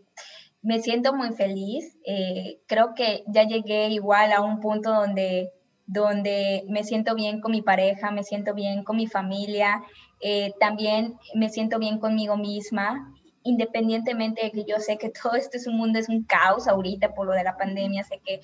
me 0.63 0.79
siento 0.79 1.13
muy 1.13 1.33
feliz. 1.35 1.95
Eh, 2.03 2.61
creo 2.65 2.95
que 2.95 3.23
ya 3.27 3.43
llegué 3.43 3.89
igual 3.89 4.33
a 4.33 4.41
un 4.41 4.59
punto 4.59 4.91
donde, 4.91 5.53
donde 5.87 6.63
me 6.67 6.83
siento 6.83 7.15
bien 7.15 7.41
con 7.41 7.51
mi 7.51 7.61
pareja, 7.61 8.11
me 8.11 8.23
siento 8.23 8.53
bien 8.53 8.83
con 8.83 8.97
mi 8.97 9.07
familia 9.07 9.83
eh, 10.21 10.53
también 10.59 11.17
me 11.35 11.49
siento 11.49 11.77
bien 11.79 11.99
conmigo 11.99 12.37
misma, 12.37 13.13
independientemente 13.43 14.43
de 14.43 14.51
que 14.51 14.65
yo 14.65 14.79
sé 14.79 14.97
que 14.97 15.11
todo 15.23 15.35
esto 15.35 15.57
es 15.57 15.67
un 15.67 15.77
mundo, 15.77 15.99
es 15.99 16.09
un 16.09 16.23
caos 16.23 16.67
ahorita 16.67 17.13
por 17.13 17.27
lo 17.27 17.33
de 17.33 17.43
la 17.43 17.57
pandemia, 17.57 18.03
sé 18.03 18.21
que 18.25 18.41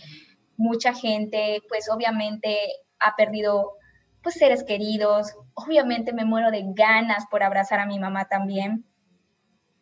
mucha 0.58 0.94
gente, 0.94 1.62
pues 1.70 1.90
obviamente 1.90 2.58
ha 3.00 3.16
perdido 3.16 3.74
pues 4.22 4.36
seres 4.36 4.64
queridos, 4.64 5.34
obviamente 5.56 6.14
me 6.14 6.26
muero 6.26 6.52
de 6.52 6.64
ganas 6.76 7.26
por 7.32 7.42
abrazar 7.42 7.80
a 7.80 7.88
mi 7.88 7.98
mamá 7.98 8.26
también, 8.26 8.86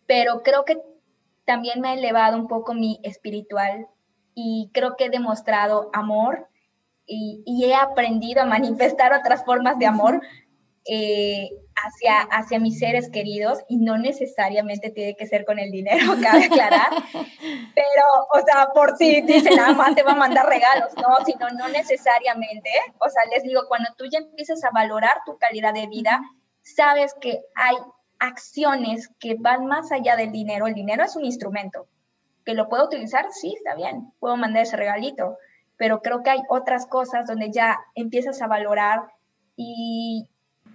pero 0.07 0.41
creo 0.43 0.63
que 0.63 0.77
también 1.43 1.81
me 1.81 1.89
ha 1.89 1.93
elevado 1.95 2.37
un 2.37 2.47
poco 2.47 2.73
mi 2.73 3.01
espiritual 3.03 3.87
y 4.33 4.69
creo 4.73 4.95
que 4.95 5.05
he 5.05 5.09
demostrado 5.09 5.89
amor 5.91 6.47
y, 7.09 7.41
y 7.45 7.65
he 7.65 7.73
aprendido 7.73 8.43
a 8.43 8.45
manifestar 8.45 9.13
otras 9.13 9.43
formas 9.43 9.79
de 9.79 9.87
amor 9.87 10.21
eh, 10.85 11.49
hacia, 11.75 12.21
hacia 12.31 12.59
mis 12.59 12.79
seres 12.79 13.09
queridos 13.09 13.59
y 13.67 13.77
no 13.77 13.97
necesariamente 13.97 14.89
tiene 14.91 15.15
que 15.15 15.27
ser 15.27 15.45
con 15.45 15.59
el 15.59 15.71
dinero, 15.71 15.99
cabe 16.21 16.45
aclarar, 16.45 16.89
pero, 17.11 18.05
o 18.33 18.45
sea, 18.45 18.69
por 18.73 18.97
si 18.97 19.21
dicen, 19.21 19.55
nada 19.55 19.73
más 19.73 19.95
te 19.95 20.03
va 20.03 20.11
a 20.11 20.15
mandar 20.15 20.47
regalos, 20.47 20.89
no, 20.95 21.25
sino 21.25 21.49
no 21.49 21.67
necesariamente, 21.69 22.69
o 22.99 23.09
sea, 23.09 23.23
les 23.31 23.43
digo, 23.43 23.61
cuando 23.67 23.89
tú 23.97 24.05
ya 24.11 24.19
empiezas 24.19 24.63
a 24.63 24.71
valorar 24.71 25.21
tu 25.25 25.37
calidad 25.37 25.73
de 25.73 25.87
vida, 25.87 26.21
sabes 26.61 27.13
que 27.21 27.39
hay 27.55 27.75
acciones 28.19 29.09
que 29.19 29.35
van 29.35 29.65
más 29.65 29.91
allá 29.91 30.15
del 30.15 30.31
dinero, 30.31 30.67
el 30.67 30.73
dinero 30.73 31.03
es 31.03 31.15
un 31.15 31.25
instrumento, 31.25 31.87
que 32.45 32.53
lo 32.53 32.67
puedo 32.67 32.85
utilizar, 32.85 33.27
sí, 33.31 33.53
está 33.55 33.75
bien, 33.75 34.11
puedo 34.19 34.37
mandar 34.37 34.63
ese 34.63 34.75
regalito, 34.75 35.37
pero 35.79 36.01
creo 36.01 36.21
que 36.21 36.29
hay 36.29 36.41
otras 36.49 36.85
cosas 36.85 37.25
donde 37.25 37.51
ya 37.51 37.79
empiezas 37.95 38.39
a 38.43 38.47
valorar 38.47 39.13
y 39.55 40.29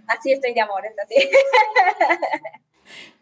así 0.09 0.33
estoy 0.33 0.55
de 0.55 0.63
amores, 0.63 0.93
así. 1.05 1.15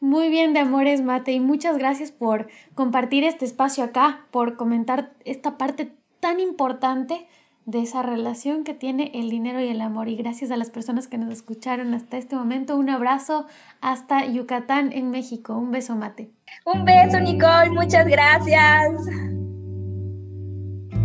Muy 0.01 0.31
bien 0.31 0.53
de 0.53 0.61
amores, 0.61 1.03
Mate, 1.03 1.33
y 1.33 1.41
muchas 1.41 1.77
gracias 1.77 2.13
por 2.13 2.49
compartir 2.75 3.25
este 3.25 3.45
espacio 3.45 3.85
acá, 3.85 4.27
por 4.31 4.57
comentar 4.57 5.13
esta 5.25 5.59
parte 5.59 5.93
tan 6.21 6.41
importante 6.41 7.27
de 7.65 7.83
esa 7.83 8.03
relación 8.03 8.65
que 8.65 8.75
tiene 8.75 9.11
el 9.15 9.31
dinero 9.31 9.61
y 9.61 9.69
el 9.69 9.81
amor. 9.81 10.09
Y 10.09 10.17
gracias 10.17 10.51
a 10.51 10.57
las 10.57 10.71
personas 10.71 11.09
que 11.09 11.19
nos 11.19 11.33
escucharon 11.33 11.95
hasta 11.95 12.17
este 12.17 12.37
momento. 12.37 12.77
Un 12.77 12.91
abrazo 12.91 13.47
hasta 13.81 14.25
Yucatán, 14.27 14.93
en 14.93 15.11
México. 15.11 15.55
Un 15.57 15.71
beso, 15.71 15.95
Mate. 15.97 16.31
Un 16.65 16.85
beso, 16.85 17.21
Nicole. 17.21 17.71
Muchas 17.71 18.07
gracias. 18.07 19.42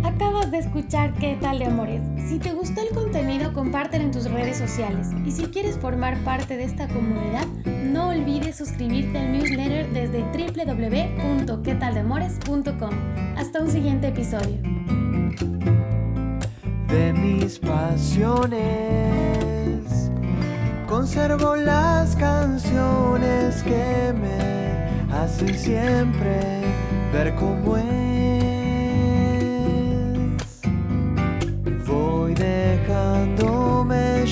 Acabas 0.08 0.50
de 0.50 0.58
escuchar 0.58 1.14
¿Qué 1.14 1.38
tal 1.38 1.58
de 1.58 1.64
amores? 1.66 2.02
Si 2.28 2.38
te 2.38 2.52
gustó 2.54 2.80
el 2.80 2.88
contenido, 2.94 3.52
compártelo 3.52 4.04
en 4.04 4.10
tus 4.10 4.30
redes 4.30 4.56
sociales. 4.56 5.08
Y 5.26 5.32
si 5.32 5.48
quieres 5.48 5.76
formar 5.76 6.16
parte 6.24 6.56
de 6.56 6.64
esta 6.64 6.88
comunidad, 6.88 7.46
no 7.66 8.08
olvides 8.08 8.56
suscribirte 8.56 9.18
al 9.18 9.32
newsletter 9.32 9.92
desde 9.92 10.22
www.quetaldemores.com. 10.22 12.90
Hasta 13.36 13.60
un 13.60 13.70
siguiente 13.70 14.08
episodio 14.08 14.56
de 16.88 17.12
mis 17.12 17.58
pasiones. 17.58 18.62
Conservo 20.88 21.54
las 21.54 22.16
canciones 22.16 23.62
que 23.62 24.14
me 24.14 24.88
hacen 25.14 25.54
siempre 25.54 26.62
ver 27.12 27.34
cómo 27.34 27.76
es. 27.76 28.07